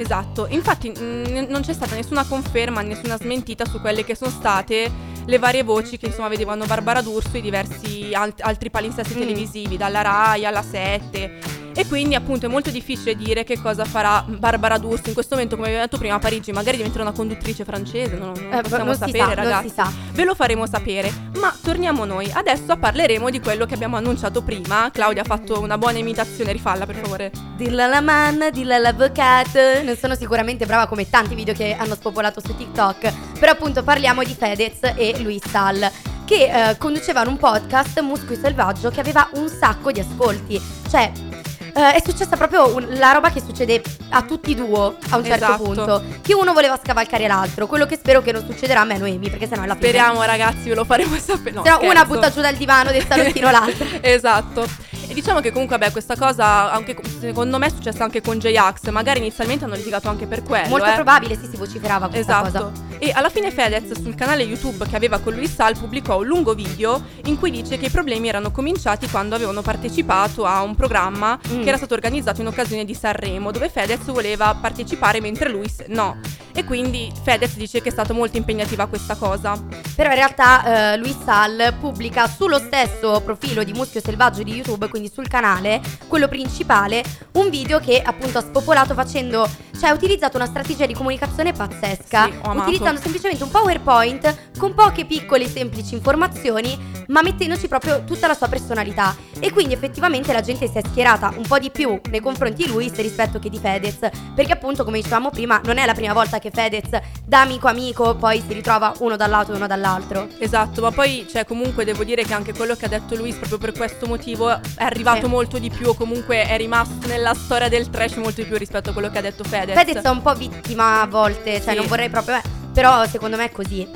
Esatto, 0.00 0.46
infatti 0.48 0.88
mh, 0.90 1.46
non 1.50 1.60
c'è 1.60 1.74
stata 1.74 1.94
nessuna 1.94 2.24
conferma, 2.24 2.80
nessuna 2.80 3.16
smentita 3.18 3.66
su 3.66 3.80
quelle 3.80 4.02
che 4.04 4.14
sono 4.14 4.30
state 4.30 4.90
le 5.26 5.38
varie 5.38 5.62
voci 5.62 5.98
che 5.98 6.06
insomma 6.06 6.28
vedevano 6.28 6.64
Barbara 6.64 7.02
D'Urso 7.02 7.36
e 7.36 7.42
diversi 7.42 8.08
alt- 8.14 8.40
altri 8.40 8.70
palinsesti 8.70 9.14
Mm. 9.14 9.18
televisivi, 9.18 9.76
dalla 9.76 10.00
Rai 10.00 10.46
alla 10.46 10.62
7. 10.62 11.38
E 11.80 11.86
quindi 11.86 12.14
appunto 12.14 12.44
è 12.44 12.48
molto 12.50 12.68
difficile 12.68 13.16
dire 13.16 13.42
che 13.42 13.58
cosa 13.58 13.86
farà 13.86 14.22
Barbara 14.26 14.76
D'Urso 14.76 15.04
in 15.06 15.14
questo 15.14 15.34
momento, 15.34 15.56
come 15.56 15.68
abbiamo 15.68 15.86
detto 15.86 15.96
prima 15.96 16.16
a 16.16 16.18
Parigi, 16.18 16.52
magari 16.52 16.76
diventerà 16.76 17.04
una 17.04 17.12
conduttrice 17.12 17.64
francese, 17.64 18.16
non, 18.16 18.34
non 18.38 18.52
Eh, 18.52 18.60
possiamo 18.60 18.84
non 18.84 18.92
si 18.92 19.00
sapere 19.00 19.24
sa, 19.24 19.34
ragazzi. 19.34 19.74
Ve 20.12 20.24
lo 20.24 20.34
faremo 20.34 20.66
sapere, 20.66 21.10
ma 21.38 21.56
torniamo 21.62 22.04
noi. 22.04 22.30
Adesso 22.30 22.76
parleremo 22.76 23.30
di 23.30 23.40
quello 23.40 23.64
che 23.64 23.72
abbiamo 23.72 23.96
annunciato 23.96 24.42
prima. 24.42 24.90
Claudia 24.92 25.22
ha 25.22 25.24
fatto 25.24 25.58
una 25.58 25.78
buona 25.78 25.96
imitazione, 25.96 26.52
rifalla 26.52 26.84
per 26.84 26.96
favore. 26.96 27.32
Dilla 27.56 27.86
la 27.86 28.02
manna, 28.02 28.50
dilla 28.50 28.76
l'avvocato. 28.76 29.82
Non 29.82 29.96
sono 29.96 30.14
sicuramente 30.14 30.66
brava 30.66 30.86
come 30.86 31.08
tanti 31.08 31.34
video 31.34 31.54
che 31.54 31.74
hanno 31.78 31.94
spopolato 31.94 32.42
su 32.44 32.54
TikTok. 32.54 33.38
Però 33.38 33.52
appunto 33.52 33.82
parliamo 33.82 34.22
di 34.22 34.34
Fedez 34.34 34.80
e 34.82 35.14
Luis 35.22 35.48
Sal. 35.48 35.90
Che 36.26 36.68
eh, 36.68 36.76
conducevano 36.76 37.30
un 37.30 37.38
podcast 37.38 37.98
Musco 38.02 38.34
e 38.34 38.36
Selvaggio 38.36 38.90
che 38.90 39.00
aveva 39.00 39.26
un 39.32 39.48
sacco 39.48 39.90
di 39.90 40.00
ascolti. 40.00 40.60
Cioè. 40.90 41.28
Eh, 41.74 41.92
è 41.94 42.02
successa 42.04 42.36
proprio 42.36 42.74
un- 42.74 42.86
la 42.92 43.12
roba 43.12 43.30
che 43.30 43.40
succede 43.44 43.82
a 44.10 44.22
tutti 44.22 44.50
i 44.50 44.54
duo 44.54 44.96
a 45.10 45.16
un 45.16 45.24
certo 45.24 45.44
Esatto. 45.44 45.62
punto. 45.62 46.02
Che 46.22 46.34
uno 46.34 46.52
voleva 46.52 46.78
scavalcare 46.82 47.26
l'altro. 47.26 47.66
Quello 47.66 47.86
che 47.86 47.96
spero 47.96 48.22
che 48.22 48.32
non 48.32 48.44
succederà 48.44 48.80
a 48.80 48.84
me 48.84 48.94
e 48.94 48.96
a 48.96 48.98
Noemi, 49.00 49.30
perché 49.30 49.46
sennò 49.46 49.62
è 49.62 49.66
la 49.66 49.74
fine. 49.74 49.86
Certo. 49.90 49.98
Speriamo 49.98 50.22
ragazzi, 50.24 50.68
ve 50.68 50.74
lo 50.74 50.84
faremo 50.84 51.16
sapere. 51.18 51.50
No, 51.52 51.62
Se 51.64 51.70
no 51.70 51.78
una 51.82 51.90
scherzo. 51.90 52.14
butta 52.14 52.30
giù 52.30 52.40
dal 52.40 52.54
divano 52.54 52.90
del 52.90 53.04
salottino 53.06 53.50
l'altra. 53.52 53.86
esatto. 54.00 54.66
E 55.10 55.12
diciamo 55.14 55.40
che 55.40 55.50
comunque, 55.50 55.76
beh, 55.76 55.90
questa 55.90 56.14
cosa, 56.14 56.70
anche, 56.70 56.96
secondo 57.18 57.58
me, 57.58 57.66
è 57.66 57.70
successa 57.70 58.04
anche 58.04 58.20
con 58.20 58.38
J-Ax. 58.38 58.90
Magari 58.90 59.18
inizialmente 59.18 59.64
hanno 59.64 59.74
litigato 59.74 60.08
anche 60.08 60.26
per 60.26 60.44
quello. 60.44 60.68
Molto 60.68 60.86
eh. 60.86 60.94
probabile, 60.94 61.36
sì, 61.36 61.48
si 61.50 61.56
vociferava 61.56 62.08
questa 62.08 62.46
Esatto. 62.46 62.70
cosa. 62.70 62.88
E 63.00 63.10
alla 63.10 63.28
fine 63.28 63.50
Fedez 63.50 64.00
sul 64.00 64.14
canale 64.14 64.42
YouTube 64.44 64.86
che 64.86 64.94
aveva 64.94 65.18
con 65.18 65.32
lui 65.32 65.48
Sal 65.48 65.76
pubblicò 65.76 66.18
un 66.18 66.26
lungo 66.26 66.54
video 66.54 67.02
in 67.24 67.38
cui 67.38 67.50
dice 67.50 67.78
che 67.78 67.86
i 67.86 67.90
problemi 67.90 68.28
erano 68.28 68.50
cominciati 68.52 69.08
quando 69.08 69.34
avevano 69.34 69.62
partecipato 69.62 70.44
a 70.44 70.60
un 70.62 70.74
programma 70.76 71.38
Mm. 71.50 71.62
che 71.62 71.68
era 71.68 71.78
stato 71.78 71.94
organizzato 71.94 72.42
in 72.42 72.46
occasione 72.48 72.84
di 72.84 72.94
Sanremo, 72.94 73.50
dove 73.50 73.70
Fedez 73.70 74.04
voleva 74.04 74.54
partecipare 74.54 75.20
mentre 75.20 75.48
lui 75.48 75.68
no. 75.88 76.18
E 76.52 76.64
quindi 76.64 77.10
Fedez 77.24 77.54
dice 77.56 77.80
che 77.80 77.88
è 77.88 77.92
stata 77.92 78.12
molto 78.12 78.36
impegnativa 78.36 78.86
questa 78.86 79.14
cosa. 79.16 79.58
Però 79.96 80.10
in 80.10 80.16
realtà 80.16 80.92
eh, 80.92 80.96
Luis 80.98 81.16
Sal 81.24 81.74
pubblica 81.80 82.28
sullo 82.28 82.58
stesso 82.58 83.22
profilo 83.24 83.64
di 83.64 83.72
Muschio 83.72 84.00
Selvaggio 84.04 84.42
di 84.42 84.52
YouTube, 84.52 84.88
quindi 84.88 84.99
sul 85.08 85.28
canale, 85.28 85.80
quello 86.08 86.28
principale, 86.28 87.02
un 87.32 87.48
video 87.48 87.78
che 87.78 88.00
appunto 88.00 88.38
ha 88.38 88.42
spopolato 88.42 88.94
facendo, 88.94 89.48
cioè 89.80 89.88
ha 89.88 89.94
utilizzato 89.94 90.36
una 90.36 90.44
strategia 90.46 90.84
di 90.84 90.92
comunicazione 90.92 91.52
pazzesca, 91.52 92.24
Sì, 92.24 92.38
utilizzando 92.58 93.00
semplicemente 93.00 93.42
un 93.42 93.50
PowerPoint 93.50 94.36
con 94.58 94.74
poche 94.74 95.06
piccole 95.06 95.44
e 95.44 95.48
semplici 95.48 95.94
informazioni, 95.94 96.78
ma 97.08 97.22
mettendoci 97.22 97.66
proprio 97.66 98.04
tutta 98.04 98.26
la 98.26 98.34
sua 98.34 98.46
personalità. 98.48 99.16
E 99.38 99.50
quindi 99.52 99.72
effettivamente 99.72 100.34
la 100.34 100.42
gente 100.42 100.68
si 100.68 100.76
è 100.76 100.82
schierata 100.86 101.32
un 101.34 101.46
po' 101.46 101.58
di 101.58 101.70
più 101.70 101.98
nei 102.10 102.20
confronti 102.20 102.64
di 102.64 102.68
Luis 102.70 102.94
rispetto 102.96 103.38
che 103.38 103.48
di 103.48 103.58
Fedez, 103.58 103.98
perché 104.34 104.52
appunto 104.52 104.84
come 104.84 104.98
dicevamo 105.00 105.30
prima 105.30 105.60
non 105.64 105.78
è 105.78 105.86
la 105.86 105.94
prima 105.94 106.12
volta 106.12 106.38
che 106.38 106.50
Fedez 106.52 106.88
da 107.24 107.40
amico 107.40 107.66
amico 107.68 108.14
poi 108.16 108.42
si 108.46 108.52
ritrova 108.52 108.92
uno 108.98 109.16
dal 109.16 109.30
lato 109.30 109.52
e 109.52 109.56
uno 109.56 109.66
dall'altro. 109.66 110.28
Esatto, 110.38 110.82
ma 110.82 110.90
poi 110.90 111.26
cioè, 111.30 111.46
comunque 111.46 111.86
devo 111.86 112.04
dire 112.04 112.22
che 112.24 112.34
anche 112.34 112.52
quello 112.52 112.74
che 112.74 112.84
ha 112.84 112.88
detto 112.88 113.14
Luis 113.16 113.36
proprio 113.36 113.56
per 113.58 113.72
questo 113.72 114.06
motivo 114.06 114.50
è 114.50 114.60
arrivato 114.76 115.22
Sì. 115.24 115.28
molto 115.28 115.58
di 115.58 115.70
più 115.70 115.88
o 115.88 115.94
comunque 115.94 116.42
è 116.46 116.56
rimasto 116.58 117.06
nella 117.06 117.32
storia 117.34 117.68
del 117.68 117.88
trash 117.88 118.16
molto 118.16 118.42
di 118.42 118.46
più 118.46 118.58
rispetto 118.58 118.90
a 118.90 118.92
quello 118.92 119.08
che 119.10 119.18
ha 119.18 119.22
detto 119.22 119.42
Fedez. 119.44 119.69
Fedez 119.74 120.02
è 120.02 120.08
un 120.08 120.22
po' 120.22 120.34
vittima 120.34 121.00
a 121.02 121.06
volte, 121.06 121.60
cioè 121.60 121.72
Sì. 121.72 121.76
non 121.78 121.86
vorrei 121.86 122.08
proprio... 122.08 122.36
eh, 122.36 122.42
però 122.72 123.06
secondo 123.06 123.36
me 123.36 123.44
è 123.46 123.52
così. 123.52 123.86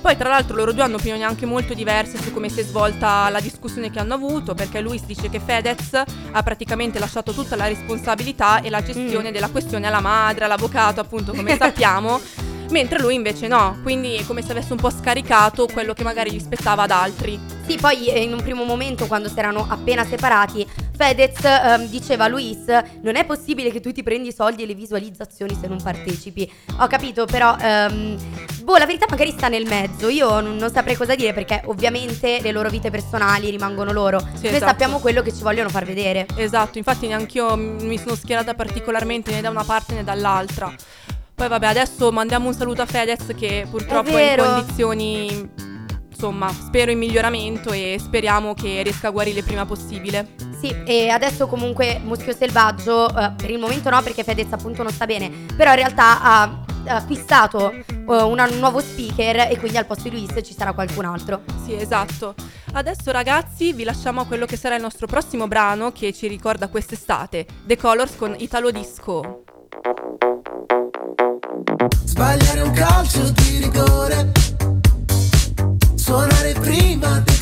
Poi 0.00 0.18
tra 0.18 0.28
l'altro 0.28 0.54
loro 0.56 0.72
due 0.72 0.82
hanno 0.82 0.96
opinioni 0.96 1.24
anche 1.24 1.46
molto 1.46 1.72
diverse 1.72 2.20
su 2.20 2.30
come 2.30 2.50
si 2.50 2.60
è 2.60 2.62
svolta 2.62 3.30
la 3.30 3.40
discussione 3.40 3.90
che 3.90 3.98
hanno 3.98 4.12
avuto, 4.12 4.52
perché 4.54 4.80
Luis 4.82 5.02
dice 5.04 5.30
che 5.30 5.40
Fedez 5.40 5.94
ha 6.32 6.42
praticamente 6.42 6.98
lasciato 6.98 7.32
tutta 7.32 7.56
la 7.56 7.66
responsabilità 7.68 8.60
e 8.60 8.68
la 8.68 8.82
gestione 8.82 9.30
Mm. 9.30 9.32
della 9.32 9.48
questione 9.48 9.86
alla 9.86 10.00
madre, 10.00 10.44
all'avvocato, 10.44 11.00
appunto 11.00 11.32
come 11.32 11.56
sappiamo, 11.56 12.20
mentre 12.74 12.98
lui 12.98 13.14
invece 13.14 13.46
no, 13.46 13.78
quindi 13.84 14.16
è 14.16 14.26
come 14.26 14.42
se 14.42 14.50
avesse 14.50 14.72
un 14.72 14.80
po' 14.80 14.90
scaricato 14.90 15.68
quello 15.72 15.94
che 15.94 16.02
magari 16.02 16.32
gli 16.32 16.40
spettava 16.40 16.82
ad 16.82 16.90
altri. 16.90 17.38
Sì, 17.64 17.76
poi 17.76 18.08
eh, 18.08 18.20
in 18.20 18.32
un 18.32 18.42
primo 18.42 18.64
momento, 18.64 19.06
quando 19.06 19.28
si 19.28 19.38
erano 19.38 19.64
appena 19.68 20.04
separati, 20.04 20.66
Fedez 20.96 21.44
ehm, 21.44 21.86
diceva 21.86 22.24
a 22.24 22.28
Luis: 22.28 22.66
Non 23.02 23.14
è 23.14 23.24
possibile 23.24 23.70
che 23.70 23.80
tu 23.80 23.92
ti 23.92 24.02
prendi 24.02 24.28
i 24.28 24.32
soldi 24.32 24.64
e 24.64 24.66
le 24.66 24.74
visualizzazioni 24.74 25.56
se 25.58 25.68
non 25.68 25.80
partecipi. 25.80 26.52
Ho 26.80 26.86
capito, 26.88 27.26
però. 27.26 27.56
ehm, 27.58 28.16
boh, 28.64 28.76
la 28.76 28.86
verità 28.86 29.06
magari 29.08 29.30
sta 29.30 29.46
nel 29.46 29.66
mezzo. 29.66 30.08
Io 30.08 30.40
non, 30.40 30.56
non 30.56 30.70
saprei 30.72 30.96
cosa 30.96 31.14
dire 31.14 31.32
perché, 31.32 31.62
ovviamente, 31.66 32.40
le 32.42 32.50
loro 32.50 32.68
vite 32.68 32.90
personali 32.90 33.50
rimangono 33.50 33.92
loro. 33.92 34.20
Noi 34.20 34.32
esatto. 34.42 34.66
sappiamo 34.66 34.98
quello 34.98 35.22
che 35.22 35.32
ci 35.32 35.42
vogliono 35.42 35.68
far 35.68 35.84
vedere. 35.84 36.26
Esatto, 36.34 36.78
infatti 36.78 37.06
neanch'io 37.06 37.56
m- 37.56 37.82
mi 37.82 37.98
sono 37.98 38.16
schierata 38.16 38.54
particolarmente 38.54 39.30
né 39.30 39.40
da 39.40 39.50
una 39.50 39.64
parte 39.64 39.94
né 39.94 40.02
dall'altra. 40.02 40.74
Poi 41.34 41.48
vabbè, 41.48 41.66
adesso 41.66 42.12
mandiamo 42.12 42.46
un 42.48 42.54
saluto 42.54 42.82
a 42.82 42.86
Fedez 42.86 43.34
che 43.36 43.66
purtroppo 43.68 44.10
è, 44.10 44.12
in 44.12 44.16
vero. 44.36 44.44
condizioni 44.44 45.50
insomma, 46.08 46.48
spero 46.50 46.92
in 46.92 46.98
miglioramento 46.98 47.72
e 47.72 47.96
speriamo 47.98 48.54
che 48.54 48.82
riesca 48.82 49.08
a 49.08 49.10
guarire 49.10 49.40
il 49.40 49.44
prima 49.44 49.66
possibile. 49.66 50.34
Sì, 50.60 50.74
e 50.86 51.08
adesso 51.08 51.46
comunque 51.48 52.00
Muschio 52.02 52.32
Selvaggio, 52.32 53.08
eh, 53.08 53.32
per 53.36 53.50
il 53.50 53.58
momento 53.58 53.90
no 53.90 54.00
perché 54.00 54.22
Fedez 54.22 54.52
appunto 54.52 54.82
non 54.82 54.92
sta 54.92 55.06
bene, 55.06 55.30
però 55.56 55.70
in 55.70 55.76
realtà 55.76 56.22
ha 56.22 56.62
ha 56.86 57.00
fissato 57.00 57.70
eh, 57.72 57.84
una- 58.06 58.46
un 58.46 58.58
nuovo 58.58 58.78
speaker 58.78 59.50
e 59.50 59.56
quindi 59.58 59.78
al 59.78 59.86
posto 59.86 60.10
di 60.10 60.10
Luis 60.10 60.38
ci 60.44 60.52
sarà 60.54 60.74
qualcun 60.74 61.06
altro. 61.06 61.40
Sì, 61.64 61.74
esatto. 61.74 62.34
Adesso 62.74 63.10
ragazzi 63.10 63.72
vi 63.72 63.84
lasciamo 63.84 64.20
a 64.20 64.26
quello 64.26 64.44
che 64.44 64.56
sarà 64.58 64.74
il 64.76 64.82
nostro 64.82 65.06
prossimo 65.06 65.48
brano 65.48 65.92
che 65.92 66.12
ci 66.12 66.26
ricorda 66.28 66.68
quest'estate, 66.68 67.46
The 67.64 67.78
Colors 67.78 68.16
con 68.16 68.34
Italo 68.36 68.70
Disco. 68.70 69.44
Sbagliare 72.04 72.60
un 72.62 72.72
calcio 72.72 73.30
di 73.30 73.58
rigore. 73.58 74.32
Suonare 75.94 76.52
prima 76.60 77.18
dei 77.20 77.33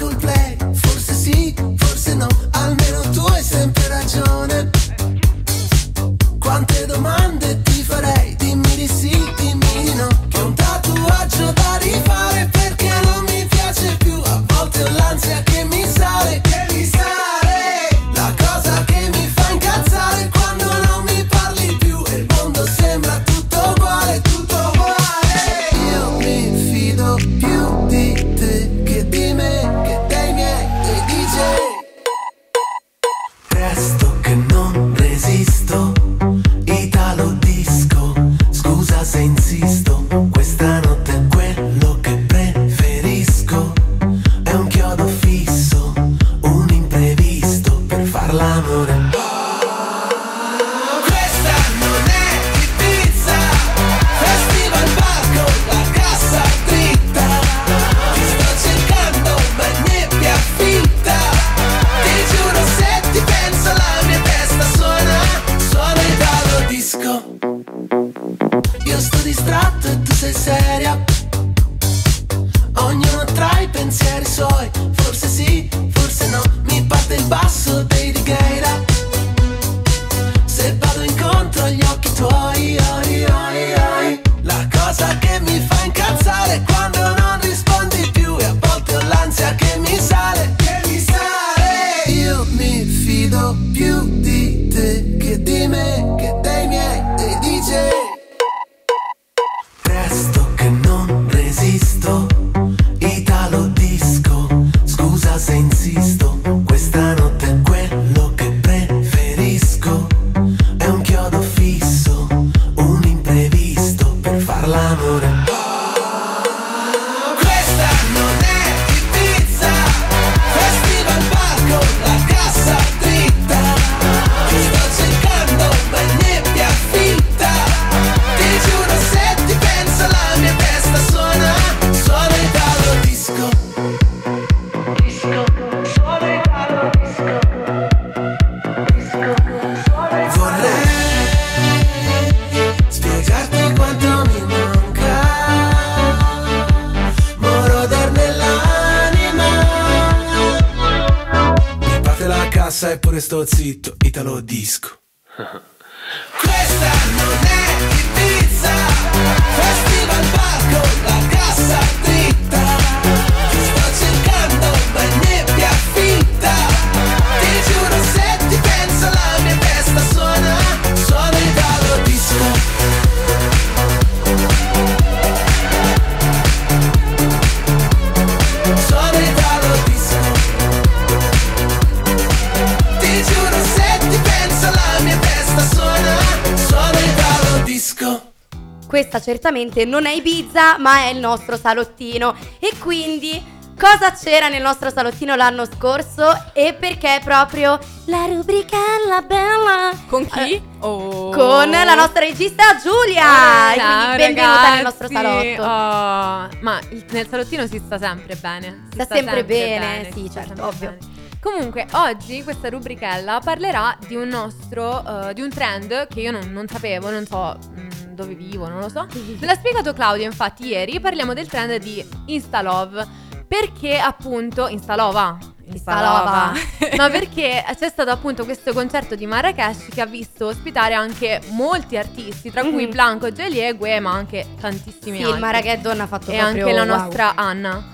certamente 189.23 189.85
non 189.85 190.05
è 190.07 190.13
Ibiza, 190.13 190.77
ma 190.79 191.05
è 191.05 191.09
il 191.09 191.19
nostro 191.19 191.57
salottino. 191.57 192.35
E 192.59 192.73
quindi 192.79 193.43
cosa 193.79 194.13
c'era 194.13 194.49
nel 194.49 194.63
nostro 194.63 194.91
salottino 194.91 195.35
l'anno 195.35 195.65
scorso? 195.65 196.31
E 196.53 196.75
perché 196.75 197.21
proprio 197.25 197.79
la 198.07 198.27
rubrica 198.27 198.77
La 199.09 199.23
Bella 199.23 199.91
Con 200.09 200.27
chi? 200.29 200.53
Eh, 200.55 200.63
Oh. 200.85 201.31
con 201.31 201.71
la 201.71 201.95
nostra 201.95 202.21
regista 202.21 202.65
Giulia. 202.83 203.73
E 203.73 203.79
Ciao, 203.79 204.05
quindi 204.15 204.17
benvenuta 204.17 204.61
nel 204.63 204.63
ragazzi. 204.63 204.83
nostro 204.83 205.09
salotto. 205.09 205.63
Oh, 205.63 206.49
ma 206.61 206.81
nel 207.11 207.27
salottino 207.29 207.67
si 207.69 207.79
sta 207.85 207.99
sempre 207.99 208.35
bene. 208.35 208.87
Si 208.91 209.01
Sta 209.01 209.15
sempre 209.15 209.45
bene, 209.45 210.11
sì, 210.13 210.23
si 210.23 210.27
sta 210.29 210.41
certo, 210.45 210.47
sempre 210.49 210.65
ovvio. 210.65 210.97
bene. 210.99 211.11
Comunque, 211.41 211.87
oggi 211.93 212.43
questa 212.45 212.69
rubrichella 212.69 213.41
parlerà 213.43 213.97
di 214.07 214.15
un 214.17 214.29
nostro, 214.29 215.29
eh, 215.29 215.35
di 215.35 215.41
un 215.41 215.51
trend 215.51 216.07
che 216.09 216.21
io 216.21 216.31
non, 216.33 216.51
non 216.53 216.67
sapevo, 216.69 217.11
non 217.11 217.27
so 217.27 217.57
mm, 217.79 217.89
dove 218.15 218.35
vivo, 218.35 218.69
non 218.69 218.81
lo 218.81 218.89
so. 218.89 219.07
Me 219.39 219.47
l'ha 219.47 219.55
spiegato 219.55 219.93
Claudio, 219.93 220.25
infatti, 220.25 220.67
ieri. 220.67 221.01
Parliamo 221.01 221.35
del 221.35 221.47
trend 221.47 221.77
di 221.77 222.05
Instalove. 222.27 223.07
Perché 223.47 223.99
appunto 223.99 224.67
Instalova. 224.69 225.37
Instalova. 225.65 226.53
Ma 226.97 227.09
perché 227.11 227.65
c'è 227.79 227.89
stato 227.89 228.11
appunto 228.11 228.45
questo 228.45 228.73
concerto 228.73 229.15
di 229.15 229.27
Marrakesh 229.27 229.89
che 229.93 230.01
ha 230.01 230.07
visto 230.07 230.47
ospitare 230.49 230.95
anche 230.95 231.41
molti 231.51 231.97
artisti, 231.97 232.51
tra 232.51 232.63
cui 232.63 232.87
Mhm. 232.87 232.91
Blanco 232.91 233.33
Geliegue, 233.33 234.01
ma 234.01 234.13
anche 234.13 234.47
tantissimi 234.61 235.17
Sì, 235.19 235.23
altri. 235.23 235.39
il 235.39 235.45
Marageddon 235.45 236.01
ha 236.01 236.07
fatto 236.07 236.31
E 236.31 236.37
proprio 236.39 236.63
anche 236.65 236.73
la 236.73 236.85
wow. 236.85 236.99
nostra 237.03 237.35
Anna. 237.37 237.92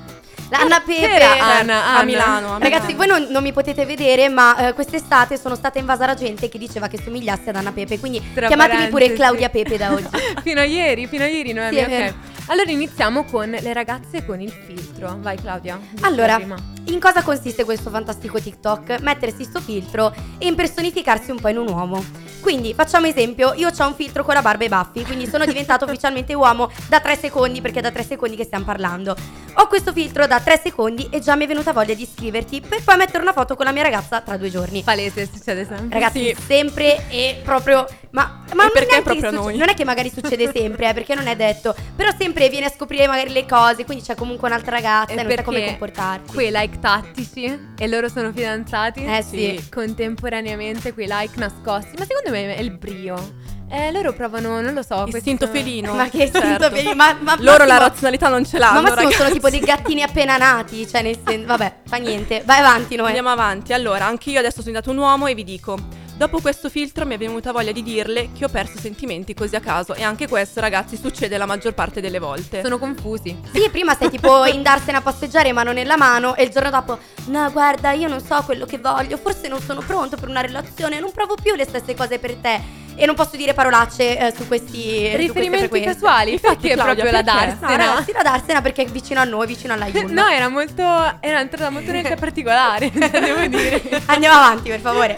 Anna 0.50 0.80
Pepe. 0.80 1.10
Era 1.10 1.32
Ah, 1.38 1.58
Anna, 1.58 1.84
a 1.84 1.90
Anna. 1.96 2.02
Milano. 2.04 2.54
a 2.54 2.58
Ragazzi, 2.58 2.92
Milano. 2.94 2.96
voi 2.96 3.06
non, 3.22 3.30
non 3.32 3.42
mi 3.42 3.52
potete 3.52 3.84
vedere, 3.84 4.28
ma 4.28 4.68
eh, 4.68 4.72
quest'estate 4.74 5.36
sono 5.38 5.54
stata 5.54 5.78
invasa 5.78 6.06
da 6.06 6.14
gente 6.14 6.48
che 6.48 6.58
diceva 6.58 6.88
che 6.88 6.98
somigliasse 7.02 7.50
ad 7.50 7.56
Anna 7.56 7.72
Pepe. 7.72 7.98
Quindi 7.98 8.22
Tra 8.34 8.46
chiamatemi 8.46 8.88
pure. 8.88 9.12
Claudia 9.12 9.48
Pepe 9.48 9.76
da 9.76 9.92
oggi. 9.92 10.06
fino 10.42 10.60
a 10.60 10.64
ieri, 10.64 11.06
fino 11.06 11.24
a 11.24 11.26
ieri, 11.26 11.52
Noemi, 11.52 11.76
Sì, 11.78 11.84
vero. 11.84 12.14
Allora 12.46 12.70
iniziamo 12.70 13.24
con 13.24 13.50
le 13.50 13.72
ragazze 13.74 14.24
con 14.24 14.40
il 14.40 14.50
filtro. 14.50 15.16
Vai 15.20 15.36
Claudia. 15.36 15.78
Allora, 16.00 16.36
prima. 16.36 16.56
in 16.86 16.98
cosa 16.98 17.22
consiste 17.22 17.64
questo 17.64 17.90
fantastico 17.90 18.40
TikTok? 18.40 19.00
Mettersi 19.00 19.44
sto 19.44 19.60
filtro 19.60 20.14
e 20.38 20.46
impersonificarsi 20.46 21.30
un 21.30 21.40
po' 21.40 21.48
in 21.48 21.58
un 21.58 21.68
uomo. 21.68 22.02
Quindi, 22.40 22.72
facciamo 22.74 23.06
esempio, 23.06 23.52
io 23.54 23.68
ho 23.76 23.86
un 23.86 23.94
filtro 23.94 24.24
con 24.24 24.34
la 24.34 24.42
barba 24.42 24.62
e 24.62 24.66
i 24.66 24.68
baffi, 24.68 25.04
quindi 25.04 25.26
sono 25.26 25.44
diventato 25.44 25.84
ufficialmente 25.86 26.34
uomo 26.34 26.70
da 26.88 27.00
3 27.00 27.16
secondi, 27.16 27.60
perché 27.60 27.80
è 27.80 27.82
da 27.82 27.90
3 27.90 28.02
secondi 28.04 28.36
che 28.36 28.44
stiamo 28.44 28.64
parlando. 28.64 29.16
Ho 29.54 29.66
questo 29.66 29.92
filtro 29.92 30.26
da 30.26 30.38
3 30.40 30.60
secondi 30.62 31.08
e 31.10 31.20
già 31.20 31.34
mi 31.34 31.44
è 31.44 31.46
venuta 31.48 31.72
voglia 31.72 31.94
di 31.94 32.02
iscriverti 32.02 32.60
per 32.60 32.82
poi 32.84 32.96
mettere 32.96 33.22
una 33.22 33.32
foto 33.32 33.56
con 33.56 33.66
la 33.66 33.72
mia 33.72 33.82
ragazza 33.82 34.20
tra 34.20 34.36
due 34.36 34.50
giorni. 34.50 34.82
palese 34.82 35.28
succede 35.30 35.66
sempre. 35.66 35.98
Ragazzi, 35.98 36.34
Sì. 36.34 36.42
sempre 36.46 37.08
e 37.08 37.40
proprio. 37.42 37.86
Ma, 38.10 38.42
ma 38.54 38.62
E 38.62 38.66
non 38.66 38.70
perché 38.72 39.02
proprio 39.02 39.30
succe- 39.30 39.42
noi? 39.42 39.56
Non 39.56 39.68
è 39.68 39.74
che 39.74 39.84
magari 39.84 40.10
succede 40.10 40.50
sempre, 40.54 40.88
eh, 40.88 40.94
perché 40.94 41.14
non 41.14 41.26
è 41.26 41.36
detto. 41.36 41.74
Però 41.94 42.10
sempre 42.18 42.48
viene 42.48 42.66
a 42.66 42.70
scoprire 42.70 43.06
magari 43.06 43.30
le 43.32 43.44
cose. 43.46 43.84
Quindi 43.84 44.02
c'è 44.04 44.14
comunque 44.14 44.48
un'altra 44.48 44.70
ragazza 44.72 45.12
e, 45.12 45.22
non 45.22 45.30
sa 45.34 45.42
come 45.42 45.64
comportarsi. 45.66 46.32
quei 46.32 46.50
like 46.50 46.78
tattici 46.78 47.58
e 47.78 47.86
loro 47.86 48.08
sono 48.08 48.32
fidanzati. 48.32 49.04
Eh 49.04 49.22
sì. 49.22 49.68
Contemporaneamente 49.70 50.92
quei 50.94 51.06
like 51.08 51.38
nascosti. 51.38 51.96
Ma 51.98 52.04
secondo 52.06 52.30
me 52.30 52.54
è 52.56 52.60
il 52.60 52.70
brio. 52.70 53.46
Eh, 53.70 53.92
loro 53.92 54.14
provano, 54.14 54.62
non 54.62 54.72
lo 54.72 54.82
so. 54.82 55.04
Istinto 55.06 55.46
questo- 55.46 55.66
felino. 55.68 55.92
Ma 55.94 56.08
che 56.08 56.30
certo. 56.30 56.38
istinto 56.38 56.70
felino, 56.70 56.94
ma, 56.94 57.14
ma 57.20 57.36
Loro 57.40 57.64
la 57.64 57.74
Massimo- 57.74 57.78
razionalità 57.88 58.28
non 58.28 58.46
ce 58.46 58.58
Ma 58.58 58.64
l'hanno, 58.66 58.80
Massimo 58.80 58.96
sono 58.96 59.10
ragazzi. 59.24 59.32
tipo 59.34 59.50
dei 59.50 59.60
gattini 59.60 60.02
appena 60.02 60.36
nati. 60.38 60.88
Cioè, 60.88 61.02
nel 61.02 61.18
senso. 61.26 61.46
Vabbè, 61.46 61.74
fa 61.86 61.96
niente. 61.98 62.42
Vai 62.46 62.60
avanti, 62.60 62.96
Noè. 62.96 63.06
Andiamo 63.08 63.28
avanti. 63.28 63.74
Allora, 63.74 64.06
anche 64.06 64.30
io 64.30 64.38
adesso 64.38 64.62
sono 64.62 64.66
diventato 64.68 64.90
un 64.90 64.96
uomo 64.98 65.26
e 65.26 65.34
vi 65.34 65.44
dico. 65.44 65.76
Dopo 66.18 66.40
questo 66.40 66.68
filtro 66.68 67.06
mi 67.06 67.14
è 67.14 67.16
venuta 67.16 67.52
voglia 67.52 67.70
di 67.70 67.80
dirle 67.80 68.30
che 68.36 68.44
ho 68.44 68.48
perso 68.48 68.76
sentimenti 68.76 69.34
così 69.34 69.54
a 69.54 69.60
caso. 69.60 69.94
E 69.94 70.02
anche 70.02 70.26
questo, 70.26 70.58
ragazzi, 70.58 70.96
succede 70.96 71.38
la 71.38 71.46
maggior 71.46 71.74
parte 71.74 72.00
delle 72.00 72.18
volte. 72.18 72.60
Sono 72.60 72.76
confusi. 72.76 73.38
Sì, 73.52 73.68
prima 73.70 73.94
sei 73.94 74.10
tipo 74.10 74.44
indarsene 74.52 74.96
a 74.96 75.00
passeggiare 75.00 75.52
mano 75.52 75.70
nella 75.70 75.96
mano 75.96 76.34
e 76.34 76.42
il 76.42 76.50
giorno 76.50 76.70
dopo, 76.70 76.98
no 77.26 77.52
guarda, 77.52 77.92
io 77.92 78.08
non 78.08 78.20
so 78.20 78.42
quello 78.44 78.66
che 78.66 78.78
voglio, 78.78 79.16
forse 79.16 79.46
non 79.46 79.60
sono 79.60 79.80
pronto 79.80 80.16
per 80.16 80.28
una 80.28 80.40
relazione, 80.40 80.98
non 80.98 81.12
provo 81.12 81.36
più 81.40 81.54
le 81.54 81.64
stesse 81.64 81.94
cose 81.94 82.18
per 82.18 82.34
te. 82.34 82.87
E 83.00 83.06
non 83.06 83.14
posso 83.14 83.36
dire 83.36 83.54
parolacce 83.54 84.18
eh, 84.18 84.34
su 84.36 84.46
questi 84.48 84.82
su 84.82 84.82
queste 84.82 85.16
Riferimenti 85.16 85.68
frequenze. 85.68 85.92
casuali, 85.92 86.32
infatti 86.32 86.68
è 86.68 86.74
Claudia, 86.74 87.04
proprio 87.04 87.10
la 87.12 87.22
perché? 87.22 87.54
No, 87.54 87.60
darsena. 87.60 87.76
ragazzi, 87.76 88.12
da 88.12 88.22
darsena 88.22 88.60
perché 88.62 88.82
è 88.82 88.86
vicino 88.86 89.20
a 89.20 89.24
noi, 89.24 89.46
vicino 89.46 89.72
alla 89.72 89.86
Yulm. 89.86 90.12
No, 90.12 90.26
era 90.26 90.48
molto. 90.48 90.82
Era 91.20 91.40
entrata 91.40 91.70
molto 91.70 91.92
nel 91.92 92.16
particolare, 92.18 92.90
devo 92.90 93.46
dire. 93.46 94.02
Andiamo 94.06 94.36
avanti, 94.36 94.68
per 94.68 94.80
favore. 94.80 95.16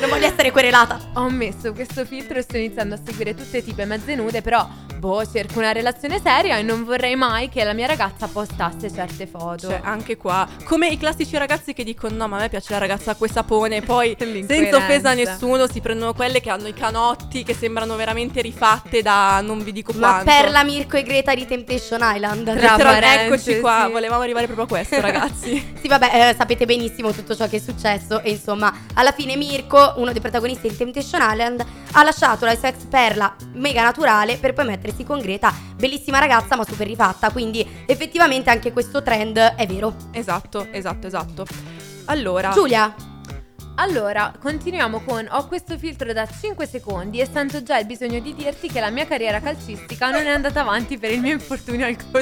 Non 0.00 0.08
voglio 0.08 0.26
essere 0.26 0.50
querelata. 0.50 0.98
Ho 1.14 1.28
messo 1.30 1.72
questo 1.72 2.04
filtro 2.04 2.38
e 2.38 2.42
sto 2.42 2.56
iniziando 2.56 2.94
a 2.96 2.98
seguire 3.04 3.34
tutte 3.34 3.62
tipe 3.62 3.84
mezze 3.84 4.14
nude, 4.16 4.42
però, 4.42 4.66
boh, 4.96 5.24
cerco 5.30 5.58
una 5.60 5.70
relazione 5.72 6.20
seria 6.20 6.56
e 6.58 6.62
non 6.62 6.84
vorrei 6.84 7.14
mai 7.14 7.48
che 7.48 7.62
la 7.62 7.74
mia 7.74 7.86
ragazza 7.86 8.26
postasse 8.26 8.92
certe 8.92 9.26
foto. 9.26 9.68
Cioè, 9.68 9.80
anche 9.84 10.16
qua, 10.16 10.48
come 10.64 10.88
i 10.88 10.98
classici 10.98 11.36
ragazzi 11.36 11.74
che 11.74 11.84
dicono: 11.84 12.16
No, 12.16 12.26
ma 12.28 12.38
a 12.38 12.40
me 12.40 12.48
piace 12.48 12.72
la 12.72 12.78
ragazza 12.78 13.14
con 13.14 13.28
sapone. 13.28 13.76
E 13.76 13.82
poi, 13.82 14.16
senza 14.18 14.76
offesa 14.76 15.10
a 15.10 15.14
nessuno, 15.14 15.68
si 15.68 15.80
prendono 15.80 16.12
quelle 16.12 16.40
che 16.40 16.50
hanno 16.50 16.66
i 16.66 16.74
canotti 16.74 17.18
che 17.28 17.54
sembrano 17.54 17.96
veramente 17.96 18.40
rifatte 18.40 19.02
da 19.02 19.40
non 19.40 19.62
vi 19.62 19.72
dico 19.72 19.92
Ma 19.94 20.22
quanto. 20.22 20.24
per 20.24 20.50
la 20.50 20.64
Mirko 20.64 20.96
e 20.96 21.02
Greta 21.02 21.34
di 21.34 21.46
Temptation 21.46 22.00
Island. 22.02 22.56
Tra 22.56 23.24
eccoci 23.24 23.60
qua, 23.60 23.88
volevamo 23.90 24.22
arrivare 24.22 24.46
proprio 24.46 24.64
a 24.64 24.68
questo, 24.68 25.00
ragazzi. 25.00 25.74
Sì, 25.80 25.88
vabbè, 25.88 26.30
eh, 26.30 26.34
sapete 26.36 26.66
benissimo 26.66 27.12
tutto 27.12 27.36
ciò 27.36 27.48
che 27.48 27.56
è 27.56 27.60
successo. 27.60 28.20
E 28.22 28.30
insomma, 28.30 28.72
alla 28.94 29.12
fine 29.12 29.36
Mirko, 29.36 29.94
uno 29.96 30.12
dei 30.12 30.20
protagonisti 30.20 30.68
di 30.68 30.76
Temptation 30.76 31.20
Island, 31.22 31.64
ha 31.92 32.02
lasciato 32.02 32.44
la 32.44 32.56
sex 32.56 32.84
perla 32.88 33.34
mega 33.54 33.82
naturale 33.82 34.36
per 34.36 34.52
poi 34.52 34.66
mettersi 34.66 35.04
con 35.04 35.20
Greta, 35.20 35.52
bellissima 35.76 36.18
ragazza 36.18 36.56
ma 36.56 36.64
super 36.64 36.86
rifatta. 36.86 37.30
Quindi, 37.30 37.66
effettivamente, 37.86 38.50
anche 38.50 38.72
questo 38.72 39.02
trend 39.02 39.38
è 39.38 39.66
vero. 39.66 39.94
esatto, 40.12 40.68
esatto, 40.70 41.06
esatto. 41.06 41.46
Allora, 42.06 42.50
Giulia, 42.50 42.92
Allora, 43.76 44.32
continuiamo 44.38 45.00
con 45.00 45.26
Ho 45.30 45.46
questo 45.46 45.78
filtro 45.78 46.12
da 46.12 46.26
5 46.26 46.66
secondi 46.66 47.20
e 47.20 47.28
sento 47.30 47.62
già 47.62 47.78
il 47.78 47.86
bisogno 47.86 48.20
di 48.20 48.34
dirti 48.34 48.68
che 48.68 48.80
la 48.80 48.90
mia 48.90 49.06
carriera 49.06 49.40
calcistica 49.40 50.10
non 50.10 50.26
è 50.26 50.30
andata 50.30 50.60
avanti 50.60 50.98
per 50.98 51.10
il 51.10 51.20
mio 51.20 51.32
infortunio 51.32 51.86
al 51.86 51.96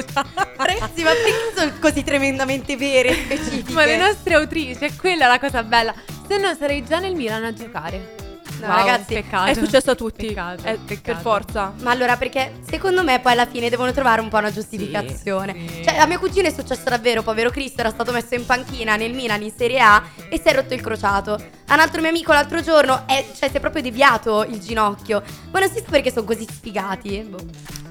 ragazzi, 0.57 1.03
ma 1.03 1.11
perché 1.11 1.53
sono 1.55 1.71
così 1.79 2.03
tremendamente 2.03 2.77
vere 2.77 3.09
e 3.09 3.13
specifiche? 3.15 3.73
Ma 3.73 3.85
le 3.85 3.97
nostre 3.97 4.35
autrici, 4.35 4.85
è 4.85 4.95
quella 4.95 5.27
la 5.27 5.39
cosa 5.39 5.63
bella. 5.63 5.93
Se 6.27 6.37
no 6.37 6.53
sarei 6.53 6.83
già 6.83 6.99
nel 6.99 7.15
Milan 7.15 7.43
a 7.43 7.53
giocare. 7.53 8.18
No, 8.59 8.67
Wow, 8.67 8.75
ragazzi, 8.75 9.13
peccato. 9.13 9.49
è 9.49 9.53
successo 9.53 9.91
a 9.91 9.95
tutti. 9.95 10.27
Peccato, 10.27 10.63
Eh, 10.65 10.77
peccato. 10.77 11.01
Per 11.03 11.15
forza. 11.17 11.73
Ma 11.81 11.91
allora, 11.91 12.17
perché 12.17 12.59
secondo 12.69 13.03
me 13.03 13.19
poi 13.19 13.31
alla 13.31 13.45
fine 13.45 13.69
devono 13.69 13.91
trovare 13.91 14.21
un 14.21 14.27
po' 14.29 14.37
una 14.37 14.51
giustificazione. 14.51 15.53
Sì, 15.57 15.67
sì. 15.75 15.83
Cioè, 15.85 15.97
a 15.97 16.05
mio 16.05 16.19
cugino 16.19 16.47
è 16.47 16.51
successo 16.51 16.83
davvero, 16.89 17.23
povero 17.23 17.49
Cristo, 17.49 17.79
era 17.81 17.89
stato 17.89 18.11
messo 18.11 18.35
in 18.35 18.45
panchina 18.45 18.95
nel 18.95 19.13
Milan 19.13 19.41
in 19.43 19.51
Serie 19.55 19.79
A 19.79 20.03
e 20.29 20.39
si 20.39 20.47
è 20.49 20.53
rotto 20.53 20.73
il 20.73 20.81
crociato. 20.81 21.33
A 21.67 21.73
un 21.73 21.79
altro 21.79 22.01
mio 22.01 22.09
amico 22.09 22.33
l'altro 22.33 22.61
giorno, 22.61 23.03
è, 23.07 23.25
cioè, 23.37 23.49
si 23.49 23.57
è 23.57 23.59
proprio 23.59 23.81
deviato 23.81 24.43
il 24.43 24.59
ginocchio. 24.59 25.21
Ma 25.51 25.59
non 25.59 25.69
si 25.69 25.75
sa 25.79 25.85
perché 25.89 26.11
sono 26.11 26.25
così 26.25 26.45
sfigati. 26.49 27.19
Boh. 27.29 27.37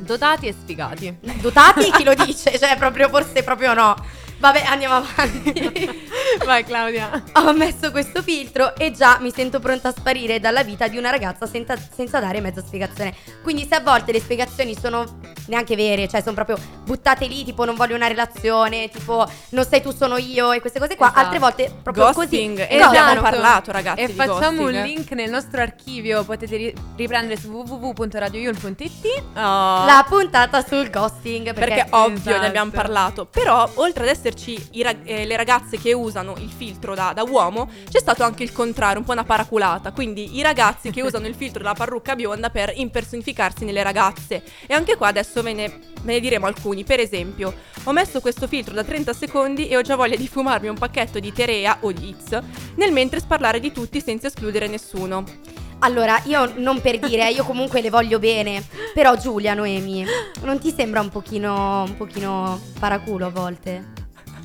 Dotati 0.00 0.46
e 0.46 0.54
sfigati. 0.60 1.16
Dotati, 1.40 1.90
chi 1.92 2.04
lo 2.04 2.14
dice? 2.24 2.58
Cioè, 2.58 2.76
proprio, 2.76 3.08
forse 3.08 3.42
proprio 3.42 3.74
no. 3.74 3.96
Vabbè, 4.38 4.62
andiamo 4.66 4.94
avanti. 4.96 6.06
Vai 6.44 6.64
Claudia. 6.64 7.22
Ho 7.34 7.52
messo 7.52 7.90
questo 7.90 8.22
filtro 8.22 8.76
e 8.76 8.92
già 8.92 9.18
mi 9.20 9.32
sento 9.32 9.58
pronta 9.58 9.88
a 9.88 9.92
sparire 9.92 10.38
dalla 10.38 10.62
vita 10.62 10.86
di 10.86 10.96
una 10.96 11.10
ragazza 11.10 11.46
senza, 11.46 11.76
senza 11.76 12.20
dare 12.20 12.40
mezza 12.40 12.62
spiegazione. 12.64 13.14
Quindi 13.42 13.66
se 13.68 13.74
a 13.74 13.80
volte 13.80 14.12
le 14.12 14.20
spiegazioni 14.20 14.76
sono 14.78 15.18
neanche 15.46 15.74
vere, 15.74 16.06
cioè 16.08 16.20
sono 16.20 16.34
proprio 16.34 16.56
buttate 16.84 17.26
lì, 17.26 17.44
tipo 17.44 17.64
non 17.64 17.74
voglio 17.74 17.96
una 17.96 18.06
relazione, 18.06 18.88
tipo 18.90 19.28
non 19.50 19.64
sei 19.64 19.82
tu 19.82 19.90
sono 19.90 20.16
io 20.18 20.52
e 20.52 20.60
queste 20.60 20.78
cose 20.78 20.94
qua, 20.94 21.06
Esatto. 21.08 21.24
altre 21.24 21.38
volte 21.40 21.72
proprio 21.82 22.04
Ghosting. 22.12 22.58
così. 22.58 22.68
E 22.68 22.74
ne 22.76 22.80
No, 22.82 22.86
abbiamo 22.88 23.14
no, 23.14 23.20
parlato, 23.22 23.72
ragazzi. 23.72 24.00
E 24.02 24.06
di 24.06 24.12
facciamo 24.12 24.60
un 24.62 24.70
ghosting. 24.70 24.84
link 24.84 25.10
nel 25.12 25.30
nostro 25.30 25.60
archivio, 25.60 26.22
potete 26.24 26.56
ri- 26.56 26.74
riprendere 26.96 27.40
su 27.40 27.48
www.radioyul.it. 27.50 29.22
Oh. 29.34 29.84
La 29.84 30.04
puntata 30.08 30.64
sul 30.64 30.90
ghosting 30.90 31.52
perché, 31.54 31.74
Perché 31.74 31.86
ovvio 31.90 32.14
Esatto. 32.18 32.40
ne 32.40 32.46
abbiamo 32.46 32.70
parlato. 32.70 33.24
Però, 33.26 33.68
oltre 33.74 34.04
ad 34.04 34.08
esserci 34.28 34.68
i 34.72 34.82
rag- 34.82 35.06
eh, 35.06 35.24
le 35.24 35.36
ragazze 35.36 35.78
che 35.78 35.92
usano 35.92 36.06
usano 36.18 36.34
il 36.38 36.50
filtro 36.50 36.94
da, 36.94 37.12
da 37.14 37.22
uomo, 37.22 37.70
c'è 37.88 38.00
stato 38.00 38.24
anche 38.24 38.42
il 38.42 38.52
contrario, 38.52 38.98
un 38.98 39.04
po' 39.04 39.12
una 39.12 39.24
paraculata. 39.24 39.92
Quindi 39.92 40.36
i 40.36 40.42
ragazzi 40.42 40.90
che 40.90 41.02
usano 41.04 41.26
il 41.26 41.34
filtro 41.34 41.62
della 41.62 41.74
parrucca 41.74 42.16
bionda 42.16 42.50
per 42.50 42.72
impersonificarsi 42.74 43.64
nelle 43.64 43.82
ragazze. 43.82 44.42
E 44.66 44.74
anche 44.74 44.96
qua 44.96 45.08
adesso 45.08 45.42
ve 45.42 45.52
ne, 45.52 45.68
ve 46.02 46.12
ne 46.12 46.20
diremo 46.20 46.46
alcuni. 46.46 46.84
Per 46.84 47.00
esempio, 47.00 47.54
ho 47.84 47.92
messo 47.92 48.20
questo 48.20 48.46
filtro 48.46 48.74
da 48.74 48.84
30 48.84 49.12
secondi 49.12 49.68
e 49.68 49.76
ho 49.76 49.82
già 49.82 49.96
voglia 49.96 50.16
di 50.16 50.28
fumarmi 50.28 50.68
un 50.68 50.78
pacchetto 50.78 51.18
di 51.18 51.32
Terea 51.32 51.78
o 51.80 51.92
di 51.92 52.08
Itz, 52.08 52.38
nel 52.76 52.92
mentre 52.92 53.20
sparlare 53.20 53.60
di 53.60 53.72
tutti 53.72 54.00
senza 54.00 54.26
escludere 54.26 54.66
nessuno. 54.66 55.24
Allora, 55.80 56.20
io 56.24 56.54
non 56.56 56.80
per 56.80 56.98
dire, 56.98 57.30
io 57.30 57.44
comunque 57.44 57.80
le 57.80 57.88
voglio 57.88 58.18
bene, 58.18 58.66
però 58.92 59.14
Giulia, 59.14 59.54
Noemi, 59.54 60.04
non 60.42 60.58
ti 60.58 60.72
sembra 60.76 61.00
un 61.00 61.08
pochino, 61.08 61.84
un 61.84 61.96
pochino 61.96 62.60
paraculo 62.80 63.26
a 63.26 63.30
volte? 63.30 63.97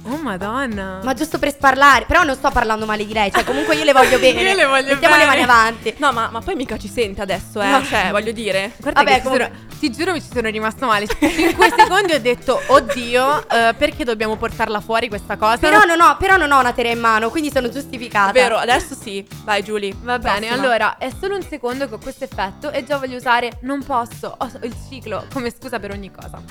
Oh 0.06 0.18
madonna. 0.18 1.00
Ma 1.02 1.14
giusto 1.14 1.40
per 1.40 1.50
sparlare, 1.52 2.04
però 2.06 2.24
non 2.24 2.36
sto 2.36 2.52
parlando 2.52 2.86
male 2.86 3.06
di 3.06 3.14
lei, 3.14 3.32
cioè 3.32 3.46
comunque 3.46 3.76
io 3.76 3.86
le 3.86 3.94
voglio 3.94 4.20
bene. 4.20 4.42
Io 4.42 4.54
le 4.56 4.66
voglio 4.66 4.92
Mettiamo 4.94 5.16
le 5.16 5.26
bene. 5.26 5.26
mani 5.26 5.42
avanti. 5.44 5.94
No, 5.98 6.12
ma, 6.12 6.28
ma 6.30 6.42
poi 6.42 6.56
mica 6.56 6.78
ci 6.78 6.90
sente 6.90 7.22
adesso, 7.22 7.62
eh. 7.62 7.68
No. 7.70 7.82
Cioè, 7.86 8.10
voglio 8.12 8.34
dire. 8.34 8.74
Guarda 8.80 9.02
Vabbè, 9.04 9.16
che 9.16 9.22
comunque- 9.24 9.52
sono- 9.56 9.72
ti 9.80 9.92
giuro 9.92 10.12
mi 10.12 10.22
ci 10.22 10.28
sono 10.34 10.50
rimasto 10.50 10.86
male. 10.86 11.06
In 11.20 11.56
quei 11.56 11.72
secondi 11.76 12.14
ho 12.14 12.20
detto, 12.20 12.62
oddio, 12.68 13.50
eh, 13.50 13.74
perché 13.78 14.04
dobbiamo 14.04 14.36
portarla 14.36 14.82
fuori 14.82 15.08
questa 15.08 15.38
cosa? 15.38 15.58
Però 15.58 15.84
non 15.86 16.00
ho, 16.02 16.18
però 16.18 16.36
non 16.36 16.52
ho 16.52 16.60
una 16.60 16.74
tela 16.74 16.90
in 16.90 17.00
mano, 17.00 17.30
quindi 17.30 17.50
sono 17.52 17.70
giustificata. 17.70 18.32
Vero, 18.34 18.58
adesso 18.58 18.96
sì. 19.00 19.26
Vai, 19.46 19.64
Giulia. 19.64 19.94
Va 20.02 20.20
bene, 20.20 20.48
Prossima. 20.48 20.54
allora 20.62 20.98
è 20.98 21.12
solo 21.18 21.36
un 21.36 21.44
secondo 21.44 21.88
che 21.88 21.94
ho 21.96 22.00
questo 22.00 22.26
effetto 22.26 22.72
e 22.72 22.84
già 22.84 22.98
voglio 22.98 23.16
usare 23.18 23.58
non 23.62 23.82
posso, 23.84 24.36
ho 24.38 24.52
il 24.64 24.76
ciclo 24.90 25.26
come 25.34 25.50
scusa 25.58 25.80
per 25.80 25.92
ogni 25.92 26.12
cosa. 26.12 26.42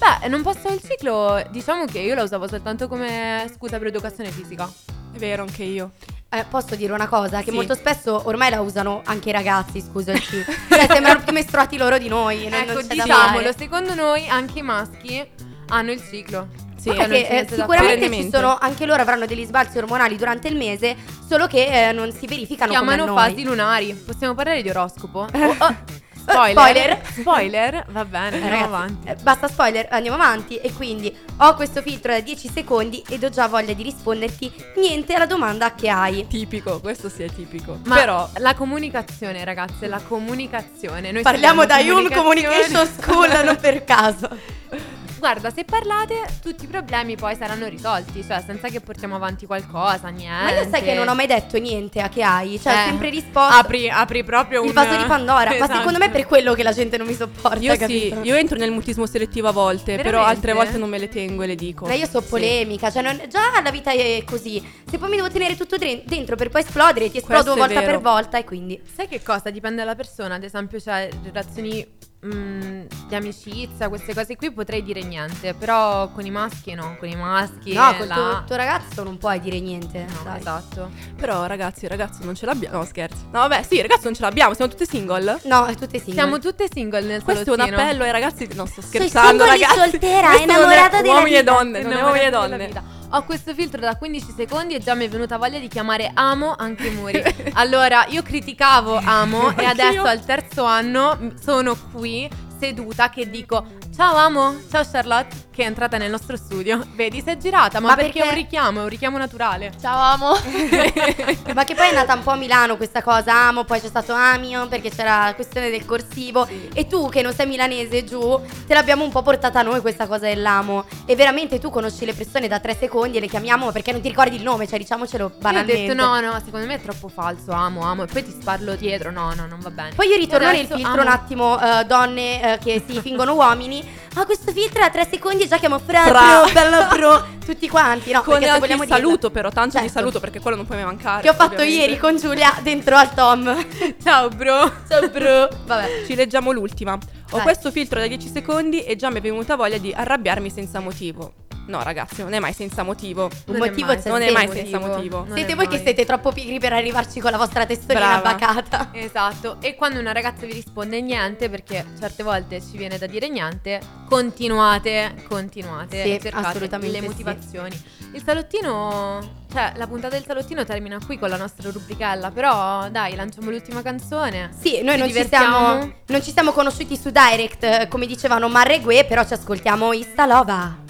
Beh, 0.00 0.28
non 0.28 0.40
posso 0.42 0.68
il 0.72 0.80
ciclo, 0.82 1.44
diciamo 1.50 1.84
che 1.84 1.98
io 1.98 2.14
la 2.14 2.22
usavo 2.22 2.48
soltanto 2.48 2.88
come 2.88 3.46
scusa 3.54 3.76
per 3.76 3.88
educazione 3.88 4.30
fisica. 4.30 4.66
È 5.12 5.18
vero, 5.18 5.42
anche 5.42 5.62
io. 5.62 5.90
Eh, 6.30 6.44
posso 6.48 6.74
dire 6.74 6.92
una 6.92 7.06
cosa? 7.08 7.40
Che 7.42 7.50
Sì. 7.50 7.56
molto 7.56 7.74
spesso 7.74 8.22
ormai 8.26 8.50
la 8.50 8.60
usano 8.60 9.02
anche 9.04 9.28
i 9.28 9.32
ragazzi, 9.32 9.80
scusa 9.82 10.12
il 10.12 10.20
C. 10.24 10.44
cioè, 10.70 10.86
sembrano 10.88 11.20
più 11.20 11.32
mestruati 11.34 11.76
loro 11.76 11.98
di 11.98 12.08
noi. 12.08 12.44
ecco, 12.46 12.80
diciamolo, 12.80 13.52
secondo 13.56 13.94
noi 13.94 14.26
anche 14.28 14.60
i 14.60 14.62
maschi 14.62 15.28
hanno 15.68 15.90
il 15.92 16.00
ciclo. 16.08 16.48
Sì, 16.80 16.88
che, 16.92 17.06
c'è 17.06 17.40
eh, 17.40 17.46
sicuramente 17.54 18.10
ci 18.10 18.30
sono, 18.32 18.56
anche 18.58 18.86
loro 18.86 19.02
avranno 19.02 19.26
degli 19.26 19.44
sbalzi 19.44 19.76
ormonali 19.76 20.16
durante 20.16 20.48
il 20.48 20.56
mese, 20.56 20.96
solo 21.28 21.46
che 21.46 21.88
eh, 21.88 21.92
non 21.92 22.10
si 22.10 22.26
verificano 22.26 22.70
Chiamano 22.70 23.04
come 23.06 23.20
a 23.20 23.22
noi. 23.22 23.30
fasi 23.34 23.44
lunari. 23.44 23.92
Possiamo 23.94 24.34
parlare 24.34 24.62
di 24.62 24.70
oroscopo? 24.70 25.26
Oh, 25.34 25.56
oh, 25.58 25.76
Spoiler. 26.20 26.52
Spoiler. 26.52 27.00
Spoiler, 27.12 27.84
va 27.88 28.04
bene, 28.04 28.36
andiamo 28.36 28.48
ragazzi, 28.48 28.64
avanti. 28.66 29.08
eh, 29.08 29.14
basta 29.22 29.48
spoiler, 29.48 29.86
andiamo 29.90 30.16
avanti 30.16 30.56
e 30.56 30.72
quindi 30.72 31.14
ho 31.38 31.54
questo 31.54 31.82
filtro 31.82 32.12
da 32.12 32.20
10 32.20 32.50
secondi 32.52 33.02
ed 33.08 33.24
ho 33.24 33.28
già 33.28 33.48
voglia 33.48 33.72
di 33.72 33.82
risponderti 33.82 34.52
niente 34.76 35.14
alla 35.14 35.26
domanda 35.26 35.74
che 35.74 35.88
hai. 35.88 36.26
Tipico, 36.26 36.80
questo 36.80 37.08
sì 37.08 37.22
è 37.22 37.30
tipico. 37.30 37.78
Ma 37.84 37.96
Però 37.96 38.28
la 38.38 38.54
comunicazione, 38.54 39.44
ragazze, 39.44 39.86
la 39.86 40.00
comunicazione. 40.00 41.10
Noi 41.12 41.22
Parliamo 41.22 41.64
da 41.66 41.78
Hume 41.78 42.10
Communication 42.10 42.86
School, 42.86 43.40
non 43.44 43.56
per 43.60 43.84
caso. 43.84 44.28
Guarda, 45.20 45.50
se 45.50 45.64
parlate, 45.64 46.14
tutti 46.40 46.64
i 46.64 46.66
problemi 46.66 47.14
poi 47.14 47.36
saranno 47.36 47.68
risolti, 47.68 48.24
cioè 48.26 48.42
senza 48.44 48.68
che 48.68 48.80
portiamo 48.80 49.16
avanti 49.16 49.44
qualcosa, 49.44 50.08
niente. 50.08 50.54
Ma 50.54 50.60
io 50.62 50.68
sai 50.70 50.82
che 50.82 50.94
non 50.94 51.06
ho 51.08 51.14
mai 51.14 51.26
detto 51.26 51.58
niente 51.58 52.00
a 52.00 52.08
che 52.08 52.22
hai, 52.22 52.58
cioè 52.58 52.72
ho 52.72 52.78
Eh, 52.80 52.84
sempre 52.86 53.10
risposto 53.10 53.38
Apri, 53.54 53.90
apri 53.90 54.24
proprio 54.24 54.62
il 54.62 54.68
un 54.68 54.72
vaso 54.74 54.96
di 54.96 55.04
Pandora, 55.04 55.50
ma 55.50 55.54
Esatto. 55.56 55.74
secondo 55.76 55.98
me 55.98 56.06
è 56.06 56.10
per 56.10 56.24
quello 56.26 56.54
che 56.54 56.62
la 56.62 56.72
gente 56.72 56.96
non 56.96 57.06
mi 57.06 57.12
sopporta, 57.14 57.58
io 57.58 57.72
sì, 57.72 57.78
capito? 57.78 58.20
io 58.22 58.34
entro 58.34 58.56
nel 58.56 58.70
mutismo 58.70 59.04
selettivo 59.04 59.48
a 59.48 59.52
volte, 59.52 59.96
però 59.96 60.02
Veramente? 60.20 60.30
altre 60.36 60.52
volte 60.54 60.78
non 60.78 60.88
me 60.88 60.96
le 60.98 61.08
tengo 61.10 61.42
e 61.42 61.46
le 61.48 61.54
dico. 61.54 61.86
Ma 61.86 61.92
io 61.92 62.06
sono 62.06 62.22
Sì. 62.24 62.28
polemica, 62.30 62.90
cioè 62.90 63.02
non- 63.02 63.20
già 63.28 63.60
la 63.62 63.70
vita 63.70 63.90
è 63.92 64.24
così. 64.24 64.66
Se 64.88 64.96
poi 64.96 65.10
mi 65.10 65.16
devo 65.16 65.28
tenere 65.28 65.54
tutto 65.54 65.76
dentro 65.76 66.34
per 66.36 66.48
poi 66.48 66.62
esplodere, 66.62 67.10
ti 67.10 67.18
esplodo 67.18 67.54
volta 67.54 67.80
vero. 67.80 67.92
per 67.92 68.00
volta 68.00 68.38
e 68.38 68.44
quindi 68.44 68.80
Sai 68.96 69.06
che 69.06 69.22
cosa? 69.22 69.50
Dipende 69.50 69.76
dalla 69.82 69.94
persona, 69.94 70.36
ad 70.36 70.44
esempio, 70.44 70.80
cioè 70.80 71.10
relazioni 71.22 71.86
mm, 72.26 72.82
di 73.08 73.14
amicizia, 73.14 73.88
queste 73.88 74.14
cose 74.14 74.36
qui 74.36 74.50
potrei 74.52 74.82
dire 74.82 75.02
niente, 75.02 75.54
però 75.54 76.08
con 76.10 76.24
i 76.26 76.30
maschi 76.30 76.74
no, 76.74 76.96
con 76.98 77.08
i 77.08 77.16
maschi 77.16 77.72
No, 77.72 77.94
col 77.96 78.06
là- 78.06 78.14
tuo, 78.14 78.42
tuo 78.46 78.56
ragazzo 78.56 79.02
non 79.02 79.18
puoi 79.18 79.40
dire 79.40 79.58
niente. 79.60 80.04
No, 80.08 80.22
dai. 80.24 80.38
esatto. 80.38 80.90
Però 81.16 81.46
ragazzi, 81.46 81.86
ragazzo 81.86 82.24
non 82.24 82.34
ce 82.34 82.46
l'abbiamo. 82.46 82.78
No, 82.78 82.84
scherzi. 82.84 83.24
No, 83.32 83.40
vabbè, 83.40 83.62
sì, 83.62 83.80
ragazzi 83.80 84.04
non 84.04 84.14
ce 84.14 84.22
l'abbiamo, 84.22 84.54
siamo 84.54 84.70
tutte 84.70 84.86
single. 84.86 85.40
No, 85.44 85.64
è 85.66 85.74
tutte 85.74 85.98
single. 85.98 86.14
Siamo 86.14 86.38
tutte 86.38 86.68
single 86.72 87.00
nel 87.02 87.22
Questo 87.22 87.42
è 87.44 87.50
un 87.50 87.56
salottino. 87.58 87.76
appello 87.82 88.04
ai 88.04 88.10
ragazzi. 88.12 88.48
Non 88.54 88.66
sto 88.66 88.80
Sono 88.80 88.92
scherzando, 88.92 89.44
ragazzi. 89.44 89.78
soltera, 89.78 90.28
Questo 90.28 90.38
è 90.40 90.54
innamorata 90.54 91.00
della 91.02 91.14
uomini 91.14 91.36
e 91.36 91.42
donne, 91.44 91.82
non 91.82 91.92
è 91.92 92.02
uomini 92.02 92.24
e 92.24 92.30
donne. 92.30 92.98
Ho 93.12 93.24
questo 93.24 93.54
filtro 93.54 93.80
da 93.80 93.96
15 93.96 94.32
secondi 94.36 94.74
e 94.74 94.78
già 94.78 94.94
mi 94.94 95.04
è 95.06 95.08
venuta 95.08 95.36
voglia 95.36 95.58
di 95.58 95.66
chiamare 95.66 96.12
Amo 96.14 96.54
anche 96.56 96.90
muri. 96.90 97.20
allora, 97.54 98.06
io 98.06 98.22
criticavo 98.22 98.96
Amo 99.02 99.56
e 99.56 99.64
adesso 99.64 100.02
al 100.02 100.24
terzo 100.24 100.62
anno 100.62 101.32
sono 101.42 101.76
qui 101.92 102.28
seduta 102.56 103.10
che 103.10 103.28
dico 103.28 103.64
Ciao 103.94 104.14
Amo, 104.16 104.54
ciao 104.70 104.82
Charlotte 104.90 105.48
che 105.50 105.64
è 105.64 105.66
entrata 105.66 105.98
nel 105.98 106.10
nostro 106.10 106.36
studio. 106.36 106.82
Vedi, 106.94 107.20
si 107.20 107.28
è 107.28 107.36
girata, 107.36 107.80
ma, 107.80 107.88
Ma 107.88 107.94
perché, 107.96 108.12
perché- 108.20 108.28
è 108.28 108.32
un 108.32 108.34
richiamo, 108.38 108.78
è 108.78 108.82
un 108.84 108.88
richiamo 108.88 109.18
naturale. 109.18 109.72
Ciao 109.78 109.98
amo. 110.14 110.30
Ma 111.52 111.64
che 111.64 111.74
poi 111.74 111.88
è 111.90 111.92
nata 111.92 112.14
un 112.14 112.22
po' 112.22 112.30
a 112.30 112.36
Milano 112.36 112.76
questa 112.78 113.02
cosa, 113.02 113.34
amo, 113.48 113.64
poi 113.64 113.78
c'è 113.80 113.88
stato 113.88 114.14
Amio 114.14 114.68
perché 114.68 114.88
c'era 114.90 115.24
la 115.26 115.34
questione 115.34 115.68
del 115.68 115.84
corsivo 115.84 116.48
e 116.72 116.86
tu 116.86 117.10
che 117.10 117.20
non 117.20 117.34
sei 117.34 117.46
milanese 117.46 118.04
giù, 118.04 118.40
te 118.66 118.72
l'abbiamo 118.72 119.04
un 119.04 119.10
po' 119.10 119.20
portata 119.22 119.60
noi 119.60 119.80
questa 119.80 120.06
cosa 120.06 120.26
dell'amo 120.26 120.84
e 121.04 121.14
veramente 121.16 121.58
tu 121.58 121.68
conosci 121.68 122.06
le 122.06 122.14
persone 122.14 122.48
da 122.48 122.58
tre 122.60 122.74
secondi 122.78 123.18
e 123.18 123.20
le 123.20 123.26
chiamiamo 123.26 123.70
perché 123.72 123.92
non 123.92 124.00
ti 124.00 124.08
ricordi 124.08 124.36
il 124.36 124.42
nome, 124.42 124.66
cioè 124.66 124.78
diciamocelo 124.78 125.24
Io 125.24 125.34
ho 125.34 125.38
banalmente. 125.40 125.82
detto 125.88 125.94
no, 125.94 126.20
no, 126.20 126.40
secondo 126.42 126.64
me 126.66 126.74
è 126.76 126.80
troppo 126.80 127.08
falso, 127.08 127.50
amo, 127.50 127.82
amo. 127.82 128.04
E 128.04 128.06
poi 128.06 128.24
ti 128.24 128.30
sparlo 128.30 128.76
dietro, 128.76 129.10
no, 129.10 129.34
no, 129.34 129.46
non 129.46 129.58
va 129.60 129.70
bene. 129.70 129.90
Poi 129.94 130.08
io 130.08 130.16
ritorno 130.16 130.50
nel 130.50 130.66
filtro 130.66 130.92
un 130.92 131.00
amo. 131.00 131.10
attimo, 131.10 131.60
eh, 131.60 131.84
donne 131.84 132.54
eh, 132.54 132.58
che 132.58 132.82
si 132.86 132.98
fingono 133.02 133.34
uomini. 133.36 133.79
Ah, 134.14 134.24
questo 134.24 134.52
filtro 134.52 134.82
a 134.82 134.90
tre 134.90 135.06
secondi 135.10 135.44
e 135.44 135.48
già 135.48 135.58
chiamo 135.58 135.78
Fra, 135.78 136.02
Fra. 136.04 136.40
Pro, 136.42 136.52
bella 136.52 136.86
Pro, 136.86 137.26
tutti 137.44 137.68
quanti, 137.68 138.12
no? 138.12 138.22
Con 138.22 138.42
anche 138.42 138.72
il 138.72 138.86
saluto, 138.88 139.30
però, 139.30 139.50
tanto 139.50 139.76
di 139.78 139.84
Certo. 139.84 139.98
saluto 139.98 140.20
perché 140.20 140.40
quello 140.40 140.56
non 140.56 140.66
puoi 140.66 140.78
mai 140.78 140.86
mancare. 140.86 141.22
Che 141.22 141.28
ho 141.28 141.34
fatto 141.34 141.54
ovviamente. 141.54 141.80
ieri 141.80 141.98
con 141.98 142.16
Giulia 142.16 142.56
dentro 142.62 142.96
al 142.96 143.14
Tom. 143.14 143.66
Ciao, 144.02 144.28
bro. 144.28 144.72
Ciao 144.88 145.08
bro. 145.08 145.48
Vabbè. 145.66 146.04
Ci 146.06 146.14
leggiamo 146.14 146.50
l'ultima. 146.52 146.94
Ho 146.94 147.36
Vai. 147.36 147.42
questo 147.42 147.70
filtro 147.70 148.00
da 148.00 148.06
10 148.06 148.28
secondi 148.28 148.82
e 148.82 148.96
già 148.96 149.10
mi 149.10 149.18
è 149.18 149.20
venuta 149.20 149.54
voglia 149.56 149.78
di 149.78 149.92
arrabbiarmi 149.92 150.50
senza 150.50 150.80
motivo. 150.80 151.32
No, 151.70 151.82
ragazzi, 151.84 152.20
non 152.22 152.32
è 152.32 152.40
mai 152.40 152.52
senza 152.52 152.82
motivo. 152.82 153.24
Un 153.24 153.30
Non 153.54 153.56
è 153.56 153.68
motivo 153.68 153.86
mai- 153.86 154.02
c'è 154.02 154.08
non 154.08 154.22
è 154.22 154.30
mai 154.32 154.48
senza 154.48 154.80
motivo. 154.80 155.18
Non 155.24 155.36
Siete 155.36 155.52
è 155.52 155.54
voi 155.54 155.66
mai. 155.66 155.76
che 155.76 155.82
siete 155.84 156.04
troppo 156.04 156.32
pigri 156.32 156.58
per 156.58 156.72
arrivarci 156.72 157.20
con 157.20 157.30
la 157.30 157.36
vostra 157.36 157.64
testolina 157.64 158.18
Brava. 158.18 158.34
bacata. 158.34 158.88
Esatto, 158.92 159.58
e 159.60 159.76
quando 159.76 160.00
una 160.00 160.10
ragazza 160.12 160.46
vi 160.46 160.52
risponde 160.52 161.00
niente, 161.00 161.48
perché 161.48 161.84
certe 161.98 162.24
volte 162.24 162.60
ci 162.60 162.76
viene 162.76 162.98
da 162.98 163.06
dire 163.06 163.28
niente, 163.28 163.80
continuate, 164.08 165.14
continuate, 165.28 166.02
Sì, 166.02 166.18
cercate 166.20 166.46
assolutamente 166.48 166.96
le 166.96 167.02
sì. 167.02 167.08
motivazioni. 167.08 167.82
Il 168.14 168.22
salottino, 168.24 169.44
cioè 169.52 169.72
la 169.76 169.86
puntata 169.86 170.16
del 170.16 170.24
salottino 170.26 170.64
termina 170.64 170.98
qui 171.06 171.18
con 171.20 171.28
la 171.28 171.36
nostra 171.36 171.70
rubrichella, 171.70 172.32
però 172.32 172.88
dai, 172.88 173.14
lanciamo 173.14 173.50
l'ultima 173.50 173.82
canzone. 173.82 174.50
Sì, 174.60 174.82
noi 174.82 174.94
Ci 174.94 175.00
non 175.00 175.08
ci, 175.12 175.26
siamo, 175.28 175.92
non 176.06 176.22
ci 176.22 176.32
siamo 176.32 176.50
conosciuti 176.50 176.96
su 176.96 177.10
Direct, 177.10 177.62
eh, 177.62 177.86
come 177.88 178.06
dicevano 178.06 178.48
Marregue, 178.48 179.04
però 179.04 179.24
ci 179.24 179.34
ascoltiamo 179.34 179.92
Istalova. 179.92 180.88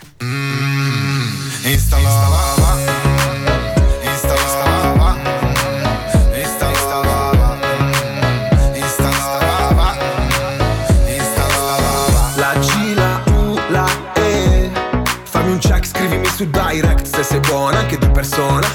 Instalava, 1.63 2.79
instalava, 4.03 5.17
instalava, 6.33 7.57
instalava, 8.73 9.97
instalava. 11.15 12.33
La 12.37 12.55
G, 12.55 12.95
la 12.95 13.23
U, 13.27 13.61
la 13.69 13.87
E. 14.15 14.71
Fammi 15.25 15.53
un 15.53 15.59
check, 15.59 15.87
scrivimi 15.87 16.27
su 16.29 16.49
direct 16.49 17.05
se 17.05 17.23
sei 17.23 17.41
buona, 17.41 17.81
anche 17.81 17.99
di 17.99 18.09
persona. 18.09 18.67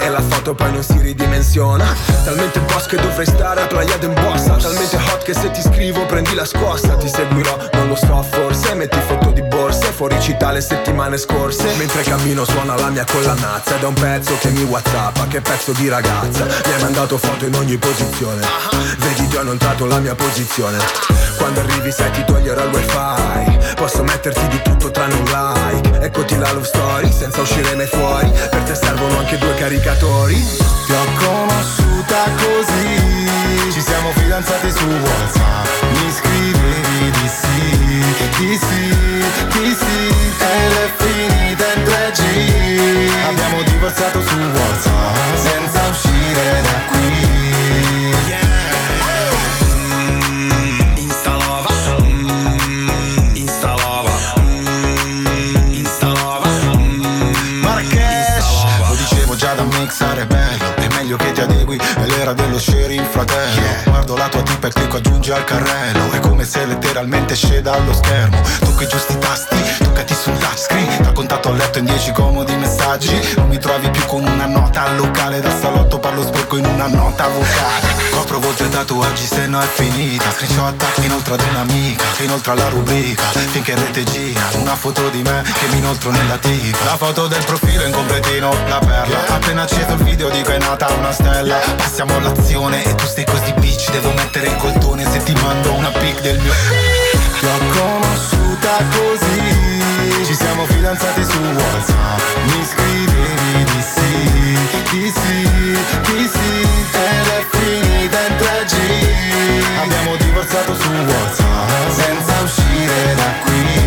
E 0.00 0.08
la 0.08 0.22
foto 0.22 0.54
poi 0.54 0.72
non 0.72 0.82
si 0.82 0.98
ridimensiona. 0.98 1.94
Talmente 2.24 2.60
boss 2.60 2.86
che 2.86 2.96
dovrei 2.96 3.26
stare 3.26 3.62
a 3.62 3.66
Playa 3.66 3.96
d'Embossa. 3.98 4.56
Talmente 4.56 4.96
hot 4.96 5.22
che 5.22 5.34
se 5.34 5.50
ti 5.50 5.60
scrivo 5.60 6.06
prendi 6.06 6.34
la 6.34 6.44
scossa. 6.44 6.94
Ti 6.96 7.08
seguirò, 7.08 7.56
non 7.72 7.88
lo 7.88 7.96
so, 7.96 8.22
forse. 8.22 8.74
Metti 8.74 8.98
foto 9.06 9.30
di 9.30 9.42
borse, 9.42 9.86
fuori 9.92 10.20
città 10.20 10.52
le 10.52 10.60
settimane 10.60 11.18
scorse. 11.18 11.64
Mentre 11.76 12.02
cammino 12.02 12.44
suona 12.44 12.76
la 12.76 12.88
mia 12.88 13.04
collanazza. 13.04 13.76
Ed 13.76 13.82
è 13.82 13.86
un 13.86 13.94
pezzo 13.94 14.36
che 14.38 14.48
mi 14.50 14.62
whatsappa, 14.62 15.26
che 15.26 15.40
pezzo 15.40 15.72
di 15.72 15.88
ragazza. 15.88 16.44
Mi 16.44 16.72
hai 16.72 16.82
mandato 16.82 17.18
foto 17.18 17.44
in 17.44 17.54
ogni 17.54 17.76
posizione. 17.76 18.46
Vedi, 18.98 19.28
ti 19.28 19.36
ho 19.36 19.42
inoltrato 19.42 19.86
la 19.86 19.98
mia 19.98 20.14
posizione. 20.14 20.78
Quando 21.36 21.60
arrivi 21.60 21.90
sai 21.90 22.10
ti 22.10 22.24
toglierò 22.24 22.64
il 22.64 22.70
wifi. 22.74 23.58
Posso 23.74 24.02
metterti 24.02 24.46
di 24.48 24.60
tutto 24.62 24.90
tranne 24.90 25.14
un 25.14 25.24
like. 25.24 26.00
Eccoti 26.00 26.36
la 26.36 26.52
love 26.52 26.66
story, 26.66 27.10
senza 27.10 27.40
uscire 27.40 27.74
mai 27.74 27.86
fuori. 27.86 28.30
Per 28.50 28.62
te 28.62 28.74
servono 28.74 29.18
anche 29.18 29.38
due 29.40 29.54
caricatori. 29.54 30.36
Ti 30.86 30.92
ho 30.92 31.04
conosciuta 31.18 32.30
così. 32.36 33.72
Ci 33.72 33.80
siamo 33.80 34.12
fidanzati 34.12 34.70
su 34.70 34.86
WhatsApp. 34.86 35.66
Mi 35.92 36.12
scrivevi 36.12 37.10
di 37.10 37.28
sì, 37.28 38.04
di 38.38 38.58
sì, 38.58 38.94
di 39.58 39.74
sì. 39.74 40.08
E 40.38 40.68
l'è 40.68 40.90
finita 40.96 41.64
in 41.74 41.82
3G. 41.82 42.20
Abbiamo 43.28 43.62
divorziato 43.62 44.20
su 44.22 44.36
letteralmente 67.00 67.34
sceda 67.34 67.72
allo 67.72 67.94
schermo. 67.94 68.40
Tocco 68.58 68.82
i 68.82 68.86
giusti 68.86 69.16
tasti, 69.18 69.56
toccati 69.78 70.14
sul 70.14 70.36
touchscreen. 70.36 71.02
Dal 71.02 71.12
contatto 71.12 71.48
a 71.48 71.52
letto 71.52 71.78
in 71.78 71.86
10 71.86 72.12
comodi 72.12 72.54
messaggi. 72.56 73.16
Non 73.36 73.48
mi 73.48 73.58
trovi 73.58 73.90
più 73.90 74.04
con 74.04 74.24
una 74.24 74.46
nota 74.46 74.84
al 74.84 74.96
locale 74.96 75.40
Da 75.40 75.50
salotto 75.50 75.89
sporco 76.50 76.56
in 76.56 76.66
una 76.66 76.88
nota 76.88 77.28
vocale. 77.28 78.08
Copro 78.10 78.40
volte 78.40 78.68
tatuaggi 78.68 79.24
se 79.24 79.46
no 79.46 79.60
è 79.60 79.66
finita. 79.66 80.30
Screenshot 80.32 80.82
inoltre 81.02 81.34
ad 81.34 81.42
un'amica 81.48 82.04
inoltre 82.22 82.52
alla 82.52 82.68
rubrica. 82.68 83.22
Finché 83.22 83.74
rete 83.74 84.04
gira 84.04 84.40
Una 84.54 84.74
foto 84.74 85.08
di 85.10 85.22
me 85.22 85.42
che 85.42 85.66
mi 85.70 85.78
inoltro 85.78 86.10
nella 86.10 86.36
tipa. 86.38 86.84
La 86.84 86.96
foto 86.96 87.28
del 87.28 87.44
profilo 87.44 87.84
in 87.84 87.92
completino 87.92 88.52
La 88.66 88.78
perla. 88.78 89.26
Appena 89.28 89.62
acceso 89.62 89.92
il 89.92 90.02
video 90.02 90.28
dico 90.30 90.50
è 90.50 90.58
nata 90.58 90.88
una 90.92 91.12
stella. 91.12 91.56
Passiamo 91.76 92.16
all'azione 92.16 92.84
e 92.84 92.94
tu 92.94 93.06
stai 93.06 93.24
così 93.24 93.52
bitch 93.54 93.90
Devo 93.90 94.12
mettere 94.12 94.48
il 94.48 94.56
coltone 94.56 95.08
se 95.10 95.22
ti 95.22 95.32
mando 95.34 95.72
una 95.72 95.90
pic 95.90 96.20
del 96.20 96.38
mio 96.38 96.52
Ti 97.38 97.46
ho 97.46 97.58
conosciuta 97.72 98.76
così. 98.90 100.24
Ci 100.24 100.34
siamo 100.34 100.64
fidanzati 100.66 101.24
su 101.24 101.38
Whatsapp. 101.38 102.20
Mi 102.46 102.64
sì 102.64 102.89
Di 104.70 105.12
sì, 105.14 105.42
di 106.12 106.28
sì 106.28 106.68
Ed 106.92 107.26
è 107.26 107.46
finita 107.50 108.18
in 108.26 108.34
3G 108.36 108.74
Abbiamo 109.82 110.16
divorziato 110.16 110.74
su 110.74 110.88
Whatsapp 110.90 111.90
Senza 111.90 112.40
uscire 112.42 113.14
da 113.16 113.32
qui 113.44 113.79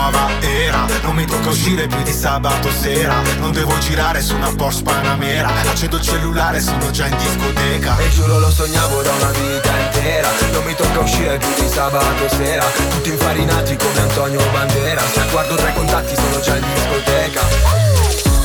nuova 0.00 0.28
era. 0.40 0.86
Non 1.02 1.14
mi 1.14 1.26
tocca 1.26 1.50
uscire 1.50 1.86
più 1.86 2.02
di 2.02 2.12
sabato 2.12 2.70
sera. 2.70 3.20
Non 3.38 3.52
devo 3.52 3.76
girare 3.78 4.22
su 4.22 4.34
una 4.34 4.52
Porsche 4.54 4.82
Panamera. 4.82 5.48
Accendo 5.68 5.96
il 5.96 6.02
cellulare, 6.02 6.60
sono 6.60 6.90
già 6.90 7.06
in 7.06 7.16
discoteca. 7.16 7.98
E 7.98 8.08
giuro 8.10 8.38
lo 8.38 8.50
sognavo 8.50 9.02
da 9.02 9.12
una 9.12 9.30
vita 9.30 9.70
intera. 9.78 10.28
Non 10.52 10.64
mi 10.64 10.74
tocca 10.74 11.00
uscire 11.00 11.36
più 11.36 11.52
di 11.58 11.68
sabato 11.68 12.28
sera. 12.28 12.64
Tutti 12.90 13.10
infarinati 13.10 13.76
come 13.76 14.00
Antonio 14.00 14.42
Banderas 14.50 15.30
Guardo 15.30 15.54
tra 15.54 15.68
i 15.68 15.74
contatti, 15.74 16.14
sono 16.14 16.40
già 16.40 16.56
in 16.56 16.64
discoteca. 16.72 17.40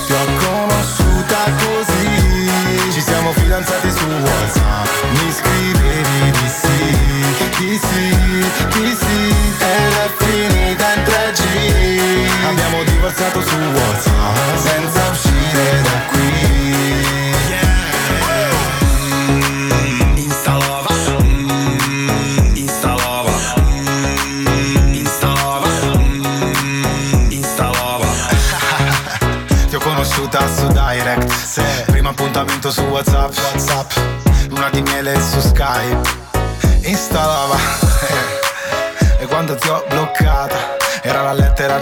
Ti 0.05 0.13
ho 0.13 0.25
conosciuta 0.37 1.37
così. 1.63 2.91
Ci 2.91 3.01
siamo 3.01 3.31
fidanzati 3.33 3.91
su 3.91 4.05
Whatsapp. 4.05 4.87
Mi 5.11 5.31
scrivevi 5.31 6.31
di 6.31 6.49
sì. 6.49 7.03
Di 7.57 7.79
sì, 7.79 8.79
di 8.79 8.97
sì 8.99 9.64
Divorziato 13.05 13.39
su 13.39 13.55
Whatsapp 13.55 14.55
Senza 14.55 15.09
uscire 15.11 15.81
da 15.83 16.05
qui. 16.09 16.33
Instalava 20.15 20.89
mm, 21.21 22.55
Instalava 22.55 23.29
Instalava 24.91 25.67
mm, 26.63 27.29
Instalava 27.29 28.07
Ti 29.69 29.75
ho 29.75 29.79
conosciuta 29.79 30.39
su 30.55 30.65
Direct. 30.69 31.61
Primo 31.91 32.09
appuntamento 32.09 32.71
su 32.71 32.81
Whatsapp. 32.85 33.37
Whatsapp. 33.37 33.91
Luna 34.49 34.71
di 34.71 34.81
miele 34.81 35.13
su 35.21 35.39
Skype. 35.41 36.09
Installava. 36.81 37.57
E 39.17 39.27
quando 39.27 39.55
ti 39.55 39.69
ho 39.69 39.83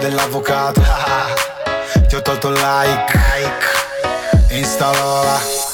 dell'avvocato. 0.04 0.82
Ti 2.06 2.14
ho 2.14 2.20
tolto 2.20 2.48
il 2.48 2.54
like. 2.54 3.18
Installava 4.48 5.73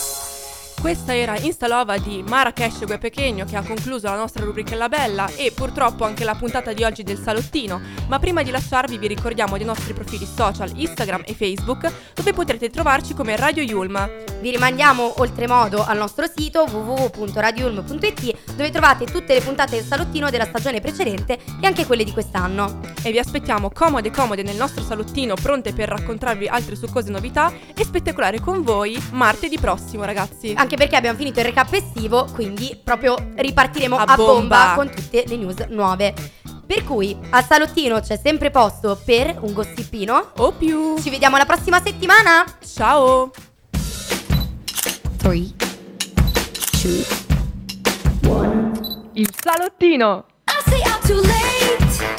Questa 0.81 1.15
era 1.15 1.39
Instalova 1.39 1.99
di 1.99 2.25
Marrakesh 2.27 2.87
Gue 2.87 2.97
Pequeño 2.97 3.45
che 3.45 3.55
ha 3.55 3.63
concluso 3.63 4.09
la 4.09 4.17
nostra 4.17 4.47
rubrica 4.47 4.89
Bella 4.89 5.29
e 5.37 5.53
purtroppo 5.53 6.05
anche 6.05 6.25
la 6.25 6.35
puntata 6.35 6.73
di 6.73 6.83
oggi 6.85 7.03
del 7.03 7.19
salottino. 7.19 7.79
Ma 8.09 8.19
prima 8.19 8.43
di 8.43 8.51
lasciarvi 8.51 8.97
vi 8.97 9.07
ricordiamo 9.07 9.59
dei 9.59 9.67
nostri 9.67 9.93
profili 9.93 10.25
social 10.25 10.73
Instagram 10.75 11.25
e 11.27 11.35
Facebook 11.35 11.93
dove 12.15 12.33
potrete 12.33 12.71
trovarci 12.71 13.13
come 13.13 13.37
Radio 13.37 13.63
Yulma. 13.63 14.09
Vi 14.41 14.51
rimandiamo 14.51 15.21
oltremodo 15.21 15.85
al 15.85 15.99
nostro 15.99 16.25
sito 16.35 16.65
www.radiulm.it 16.65 18.55
dove 18.55 18.71
trovate 18.71 19.05
tutte 19.05 19.35
le 19.35 19.43
puntate 19.43 19.77
del 19.77 19.85
salottino 19.85 20.31
della 20.31 20.47
stagione 20.47 20.81
precedente 20.81 21.39
e 21.61 21.67
anche 21.67 21.85
quelle 21.85 22.05
di 22.05 22.13
quest'anno. 22.13 22.81
E 23.03 23.13
vi 23.13 23.19
aspettiamo 23.19 23.71
comode 23.71 24.11
comode 24.11 24.43
nel 24.43 24.57
nostro 24.57 24.83
salottino 24.83 25.35
pronte 25.35 25.75
per 25.75 25.91
raccontarvi 25.91 26.47
altre 26.47 26.75
succose 26.75 27.11
novità 27.11 27.53
e 27.75 27.85
spettacolare 27.85 28.41
con 28.41 28.63
voi 28.63 28.99
martedì 29.11 29.59
prossimo 29.59 30.05
ragazzi. 30.05 30.55
Anche 30.57 30.70
perché 30.77 30.97
abbiamo 30.97 31.17
finito 31.17 31.41
il 31.41 31.47
recap 31.47 31.73
estivo, 31.73 32.27
quindi 32.33 32.79
proprio 32.83 33.17
ripartiremo 33.37 33.97
A 33.97 34.03
a, 34.03 34.15
bomba. 34.17 34.25
bomba. 34.27 34.73
con 34.75 34.91
tutte 34.91 35.25
le 35.27 35.37
news 35.37 35.57
nuove. 35.69 36.15
Per 36.67 36.85
cui 36.85 37.17
al 37.31 37.45
salottino 37.45 38.01
c'è 38.01 38.19
sempre 38.23 38.51
posto 38.51 39.01
per 39.05 39.37
un 39.41 39.53
gossipino. 39.53 40.33
O 40.37 40.53
più. 40.53 40.97
Ci 41.01 41.11
vediamo 41.11 41.37
la 41.37 41.45
prossima 41.45 41.81
settimana. 41.83 42.45
Ciao. 42.65 43.31
3 45.17 45.37
Il 49.15 49.29
salottino. 49.43 50.25
I 50.47 50.71
say 50.71 50.81
I'm 50.81 51.01
too 51.07 51.21
late. 51.21 52.19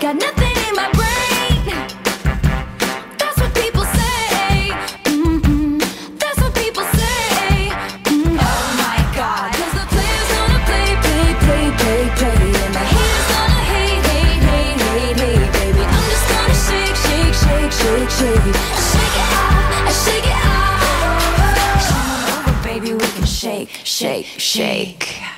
Got 0.00 0.14
nothing 0.14 0.49
shake, 18.20 18.36
shake, 18.36 19.16
it 19.16 19.32
off, 19.32 19.88
I 19.88 19.92
shake 20.04 20.26
it 20.26 20.36
off. 20.44 21.56
Come 21.88 22.08
on 22.12 22.48
over, 22.48 22.62
baby, 22.62 22.92
we 22.92 23.00
can 23.00 23.24
shake, 23.24 23.70
shake, 23.84 24.26
shake. 24.26 25.29